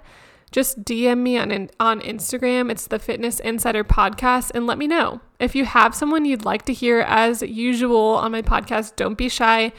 Just 0.51 0.83
DM 0.83 1.19
me 1.19 1.37
on 1.37 1.69
on 1.79 2.01
Instagram. 2.01 2.71
It's 2.71 2.87
the 2.87 2.99
Fitness 2.99 3.39
Insider 3.39 3.83
Podcast 3.83 4.51
and 4.53 4.65
let 4.65 4.77
me 4.77 4.87
know. 4.87 5.21
If 5.39 5.55
you 5.55 5.65
have 5.65 5.93
someone 5.93 6.25
you'd 6.25 6.45
like 6.45 6.63
to 6.65 6.73
hear 6.73 7.01
as 7.01 7.41
usual 7.41 8.15
on 8.15 8.31
my 8.31 8.41
podcast, 8.41 8.95
don't 8.95 9.17
be 9.17 9.27
shy 9.27 9.73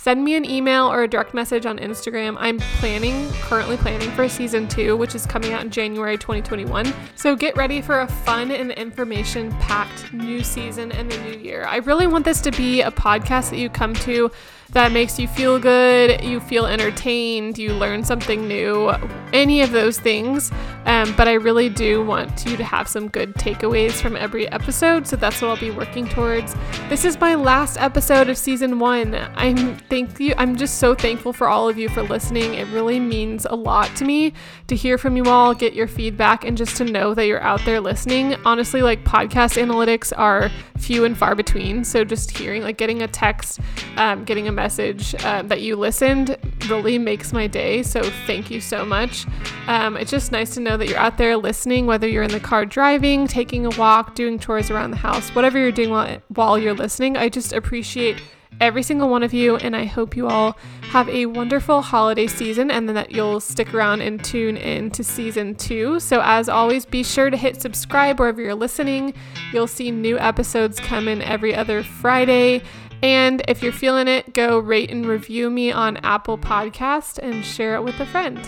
send 0.00 0.24
me 0.24 0.34
an 0.34 0.48
email 0.48 0.90
or 0.90 1.02
a 1.02 1.08
direct 1.08 1.34
message 1.34 1.66
on 1.66 1.78
Instagram. 1.78 2.34
I'm 2.38 2.58
planning, 2.78 3.30
currently 3.42 3.76
planning 3.76 4.10
for 4.12 4.30
season 4.30 4.66
two, 4.66 4.96
which 4.96 5.14
is 5.14 5.26
coming 5.26 5.52
out 5.52 5.60
in 5.60 5.70
January 5.70 6.16
2021. 6.16 6.90
So 7.16 7.36
get 7.36 7.54
ready 7.54 7.82
for 7.82 8.00
a 8.00 8.06
fun 8.06 8.50
and 8.50 8.70
information 8.72 9.52
packed 9.58 10.10
new 10.14 10.42
season 10.42 10.90
in 10.92 11.06
the 11.10 11.18
new 11.18 11.38
year. 11.38 11.66
I 11.66 11.76
really 11.78 12.06
want 12.06 12.24
this 12.24 12.40
to 12.40 12.50
be 12.50 12.80
a 12.80 12.90
podcast 12.90 13.50
that 13.50 13.58
you 13.58 13.68
come 13.68 13.92
to 13.96 14.30
that 14.72 14.92
makes 14.92 15.18
you 15.18 15.26
feel 15.26 15.58
good, 15.58 16.22
you 16.22 16.40
feel 16.40 16.66
entertained, 16.66 17.58
you 17.58 17.72
learn 17.72 18.04
something 18.04 18.46
new, 18.46 18.90
any 19.32 19.62
of 19.62 19.72
those 19.72 19.98
things. 19.98 20.52
Um, 20.86 21.14
but 21.16 21.28
I 21.28 21.34
really 21.34 21.68
do 21.68 22.04
want 22.04 22.46
you 22.46 22.56
to 22.56 22.64
have 22.64 22.88
some 22.88 23.08
good 23.08 23.34
takeaways 23.34 24.00
from 24.00 24.16
every 24.16 24.48
episode, 24.48 25.06
so 25.06 25.16
that's 25.16 25.42
what 25.42 25.48
I'll 25.48 25.56
be 25.56 25.70
working 25.70 26.08
towards. 26.08 26.54
This 26.88 27.04
is 27.04 27.18
my 27.20 27.34
last 27.34 27.76
episode 27.78 28.28
of 28.28 28.38
season 28.38 28.78
one. 28.78 29.14
I'm 29.34 29.76
thank 29.76 30.18
you. 30.18 30.34
I'm 30.38 30.56
just 30.56 30.78
so 30.78 30.94
thankful 30.94 31.32
for 31.32 31.48
all 31.48 31.68
of 31.68 31.76
you 31.76 31.88
for 31.88 32.02
listening. 32.02 32.54
It 32.54 32.66
really 32.68 32.98
means 32.98 33.46
a 33.48 33.54
lot 33.54 33.94
to 33.96 34.04
me 34.04 34.32
to 34.68 34.76
hear 34.76 34.98
from 34.98 35.16
you 35.16 35.24
all, 35.24 35.54
get 35.54 35.74
your 35.74 35.86
feedback, 35.86 36.44
and 36.44 36.56
just 36.56 36.76
to 36.78 36.84
know 36.84 37.12
that 37.14 37.26
you're 37.26 37.42
out 37.42 37.64
there 37.64 37.80
listening. 37.80 38.34
Honestly, 38.44 38.82
like 38.82 39.04
podcast 39.04 39.60
analytics 39.60 40.12
are 40.16 40.50
few 40.78 41.04
and 41.04 41.16
far 41.16 41.34
between. 41.34 41.84
So 41.84 42.04
just 42.04 42.36
hearing, 42.36 42.62
like 42.62 42.78
getting 42.78 43.02
a 43.02 43.08
text, 43.08 43.60
um, 43.96 44.24
getting 44.24 44.48
a 44.48 44.52
message 44.60 45.14
uh, 45.24 45.40
that 45.42 45.62
you 45.62 45.74
listened 45.74 46.36
really 46.68 46.98
makes 46.98 47.32
my 47.32 47.46
day. 47.46 47.82
So 47.82 48.02
thank 48.26 48.50
you 48.50 48.60
so 48.60 48.84
much. 48.84 49.26
Um, 49.66 49.96
it's 49.96 50.10
just 50.10 50.32
nice 50.32 50.52
to 50.54 50.60
know 50.60 50.76
that 50.76 50.86
you're 50.86 50.98
out 50.98 51.16
there 51.16 51.36
listening, 51.38 51.86
whether 51.86 52.06
you're 52.06 52.22
in 52.22 52.30
the 52.30 52.40
car 52.40 52.66
driving, 52.66 53.26
taking 53.26 53.64
a 53.64 53.70
walk, 53.70 54.14
doing 54.14 54.38
chores 54.38 54.70
around 54.70 54.90
the 54.90 54.98
house, 54.98 55.30
whatever 55.34 55.58
you're 55.58 55.72
doing 55.72 55.88
while, 55.88 56.18
while 56.28 56.58
you're 56.58 56.74
listening. 56.74 57.16
I 57.16 57.30
just 57.30 57.54
appreciate 57.54 58.22
every 58.60 58.82
single 58.82 59.08
one 59.08 59.22
of 59.22 59.32
you, 59.32 59.56
and 59.56 59.74
I 59.74 59.86
hope 59.86 60.14
you 60.14 60.28
all 60.28 60.58
have 60.82 61.08
a 61.08 61.24
wonderful 61.26 61.80
holiday 61.80 62.26
season 62.26 62.70
and 62.70 62.86
then 62.86 62.94
that 62.96 63.12
you'll 63.12 63.40
stick 63.40 63.72
around 63.72 64.02
and 64.02 64.22
tune 64.22 64.56
in 64.58 64.90
to 64.90 65.02
season 65.02 65.54
two. 65.54 65.98
So, 66.00 66.20
as 66.22 66.48
always, 66.48 66.84
be 66.84 67.02
sure 67.02 67.30
to 67.30 67.36
hit 67.36 67.62
subscribe 67.62 68.20
wherever 68.20 68.42
you're 68.42 68.54
listening. 68.54 69.14
You'll 69.52 69.66
see 69.66 69.90
new 69.90 70.18
episodes 70.18 70.78
come 70.80 71.08
in 71.08 71.22
every 71.22 71.54
other 71.54 71.82
Friday. 71.82 72.62
And 73.02 73.42
if 73.48 73.62
you're 73.62 73.72
feeling 73.72 74.08
it, 74.08 74.34
go 74.34 74.58
rate 74.58 74.90
and 74.90 75.06
review 75.06 75.50
me 75.50 75.72
on 75.72 75.96
Apple 75.98 76.36
Podcast 76.36 77.18
and 77.18 77.44
share 77.44 77.74
it 77.74 77.82
with 77.82 77.98
a 78.00 78.06
friend. 78.06 78.38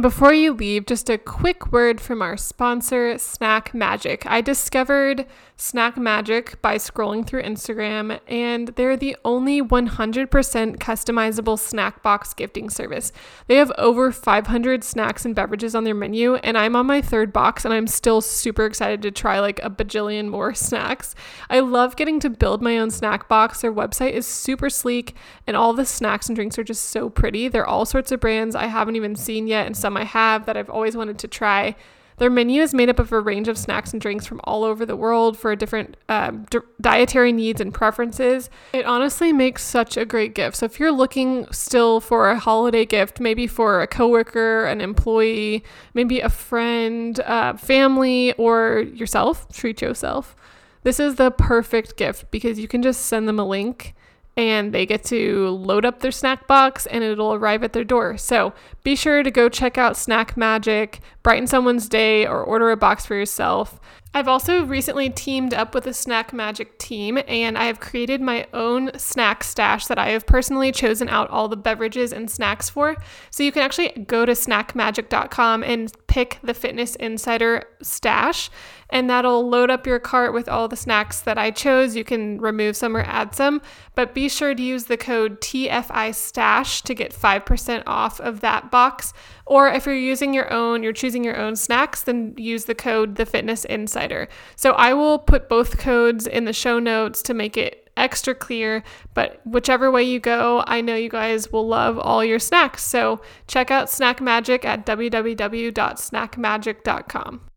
Before 0.00 0.32
you 0.32 0.54
leave, 0.54 0.86
just 0.86 1.10
a 1.10 1.18
quick 1.18 1.72
word 1.72 2.00
from 2.00 2.22
our 2.22 2.38
sponsor, 2.38 3.18
Snack 3.18 3.74
Magic. 3.74 4.24
I 4.24 4.40
discovered 4.40 5.26
Snack 5.60 5.98
Magic 5.98 6.60
by 6.62 6.76
scrolling 6.76 7.26
through 7.26 7.42
Instagram, 7.42 8.18
and 8.26 8.68
they're 8.68 8.96
the 8.96 9.14
only 9.26 9.60
100% 9.60 10.78
customizable 10.78 11.58
snack 11.58 12.02
box 12.02 12.32
gifting 12.32 12.70
service. 12.70 13.12
They 13.46 13.56
have 13.56 13.70
over 13.76 14.10
500 14.10 14.82
snacks 14.82 15.26
and 15.26 15.34
beverages 15.34 15.74
on 15.74 15.84
their 15.84 15.94
menu, 15.94 16.36
and 16.36 16.56
I'm 16.56 16.74
on 16.74 16.86
my 16.86 17.02
third 17.02 17.30
box, 17.30 17.66
and 17.66 17.74
I'm 17.74 17.86
still 17.86 18.22
super 18.22 18.64
excited 18.64 19.02
to 19.02 19.10
try 19.10 19.38
like 19.38 19.62
a 19.62 19.68
bajillion 19.68 20.28
more 20.28 20.54
snacks. 20.54 21.14
I 21.50 21.60
love 21.60 21.94
getting 21.94 22.20
to 22.20 22.30
build 22.30 22.62
my 22.62 22.78
own 22.78 22.90
snack 22.90 23.28
box. 23.28 23.60
Their 23.60 23.72
website 23.72 24.12
is 24.12 24.26
super 24.26 24.70
sleek, 24.70 25.14
and 25.46 25.58
all 25.58 25.74
the 25.74 25.84
snacks 25.84 26.30
and 26.30 26.36
drinks 26.36 26.58
are 26.58 26.64
just 26.64 26.86
so 26.86 27.10
pretty. 27.10 27.48
They're 27.48 27.66
all 27.66 27.84
sorts 27.84 28.10
of 28.10 28.20
brands 28.20 28.56
I 28.56 28.66
haven't 28.66 28.96
even 28.96 29.14
seen 29.14 29.46
yet, 29.46 29.66
and 29.66 29.76
some 29.76 29.98
I 29.98 30.04
have 30.04 30.46
that 30.46 30.56
I've 30.56 30.70
always 30.70 30.96
wanted 30.96 31.18
to 31.18 31.28
try. 31.28 31.76
Their 32.20 32.28
menu 32.28 32.60
is 32.60 32.74
made 32.74 32.90
up 32.90 32.98
of 32.98 33.12
a 33.12 33.20
range 33.20 33.48
of 33.48 33.56
snacks 33.56 33.94
and 33.94 34.00
drinks 34.00 34.26
from 34.26 34.42
all 34.44 34.62
over 34.62 34.84
the 34.84 34.94
world 34.94 35.38
for 35.38 35.56
different 35.56 35.96
um, 36.10 36.44
di- 36.50 36.58
dietary 36.78 37.32
needs 37.32 37.62
and 37.62 37.72
preferences. 37.72 38.50
It 38.74 38.84
honestly 38.84 39.32
makes 39.32 39.62
such 39.62 39.96
a 39.96 40.04
great 40.04 40.34
gift. 40.34 40.58
So 40.58 40.66
if 40.66 40.78
you're 40.78 40.92
looking 40.92 41.50
still 41.50 41.98
for 41.98 42.28
a 42.28 42.38
holiday 42.38 42.84
gift, 42.84 43.20
maybe 43.20 43.46
for 43.46 43.80
a 43.80 43.86
coworker, 43.86 44.66
an 44.66 44.82
employee, 44.82 45.64
maybe 45.94 46.20
a 46.20 46.28
friend, 46.28 47.18
uh, 47.20 47.54
family, 47.54 48.34
or 48.34 48.84
yourself, 48.92 49.50
treat 49.50 49.80
yourself. 49.80 50.36
This 50.82 51.00
is 51.00 51.14
the 51.14 51.30
perfect 51.30 51.96
gift 51.96 52.30
because 52.30 52.58
you 52.58 52.68
can 52.68 52.82
just 52.82 53.06
send 53.06 53.28
them 53.28 53.38
a 53.38 53.46
link 53.46 53.94
and 54.36 54.72
they 54.72 54.86
get 54.86 55.04
to 55.04 55.48
load 55.48 55.84
up 55.84 56.00
their 56.00 56.12
snack 56.12 56.46
box 56.46 56.86
and 56.86 57.04
it'll 57.04 57.34
arrive 57.34 57.62
at 57.62 57.72
their 57.72 57.84
door. 57.84 58.16
So 58.16 58.54
be 58.82 58.96
sure 58.96 59.22
to 59.22 59.30
go 59.30 59.48
check 59.48 59.76
out 59.76 59.96
Snack 59.96 60.36
Magic, 60.36 61.00
brighten 61.22 61.46
someone's 61.46 61.88
day, 61.88 62.26
or 62.26 62.42
order 62.42 62.70
a 62.70 62.76
box 62.76 63.04
for 63.04 63.14
yourself. 63.14 63.80
I've 64.12 64.26
also 64.26 64.64
recently 64.64 65.08
teamed 65.08 65.54
up 65.54 65.72
with 65.72 65.84
the 65.84 65.94
Snack 65.94 66.32
Magic 66.32 66.78
team 66.78 67.18
and 67.28 67.56
I 67.56 67.64
have 67.66 67.78
created 67.78 68.20
my 68.20 68.48
own 68.52 68.90
snack 68.98 69.44
stash 69.44 69.86
that 69.86 69.98
I 69.98 70.08
have 70.08 70.26
personally 70.26 70.72
chosen 70.72 71.08
out 71.08 71.30
all 71.30 71.46
the 71.46 71.56
beverages 71.56 72.12
and 72.12 72.28
snacks 72.28 72.68
for. 72.68 72.96
So 73.30 73.44
you 73.44 73.52
can 73.52 73.62
actually 73.62 73.90
go 74.08 74.26
to 74.26 74.32
snackmagic.com 74.32 75.62
and 75.62 75.92
pick 76.08 76.40
the 76.42 76.54
Fitness 76.54 76.96
Insider 76.96 77.64
stash 77.82 78.50
and 78.90 79.08
that'll 79.08 79.48
load 79.48 79.70
up 79.70 79.86
your 79.86 79.98
cart 79.98 80.34
with 80.34 80.48
all 80.48 80.68
the 80.68 80.76
snacks 80.76 81.20
that 81.20 81.38
I 81.38 81.50
chose. 81.50 81.96
You 81.96 82.04
can 82.04 82.40
remove 82.40 82.76
some 82.76 82.96
or 82.96 83.02
add 83.02 83.34
some, 83.34 83.62
but 83.94 84.14
be 84.14 84.28
sure 84.28 84.54
to 84.54 84.62
use 84.62 84.84
the 84.84 84.96
code 84.96 85.40
TFI 85.40 86.14
stash 86.14 86.82
to 86.82 86.94
get 86.94 87.14
5% 87.14 87.82
off 87.86 88.20
of 88.20 88.40
that 88.40 88.70
box. 88.70 89.12
Or 89.46 89.68
if 89.68 89.86
you're 89.86 89.94
using 89.94 90.34
your 90.34 90.52
own, 90.52 90.82
you're 90.82 90.92
choosing 90.92 91.24
your 91.24 91.36
own 91.36 91.56
snacks, 91.56 92.02
then 92.02 92.34
use 92.36 92.66
the 92.66 92.74
code 92.74 93.16
The 93.16 93.26
Fitness 93.26 93.64
Insider. 93.64 94.28
So 94.56 94.72
I 94.72 94.94
will 94.94 95.18
put 95.18 95.48
both 95.48 95.78
codes 95.78 96.26
in 96.26 96.44
the 96.44 96.52
show 96.52 96.78
notes 96.78 97.22
to 97.22 97.34
make 97.34 97.56
it 97.56 97.90
extra 97.96 98.34
clear. 98.34 98.82
But 99.14 99.40
whichever 99.44 99.90
way 99.90 100.04
you 100.04 100.20
go, 100.20 100.62
I 100.66 100.80
know 100.80 100.96
you 100.96 101.10
guys 101.10 101.52
will 101.52 101.66
love 101.66 101.98
all 101.98 102.24
your 102.24 102.38
snacks. 102.38 102.82
So 102.82 103.20
check 103.46 103.70
out 103.70 103.90
Snack 103.90 104.20
Magic 104.20 104.64
at 104.64 104.86
www.snackmagic.com. 104.86 107.49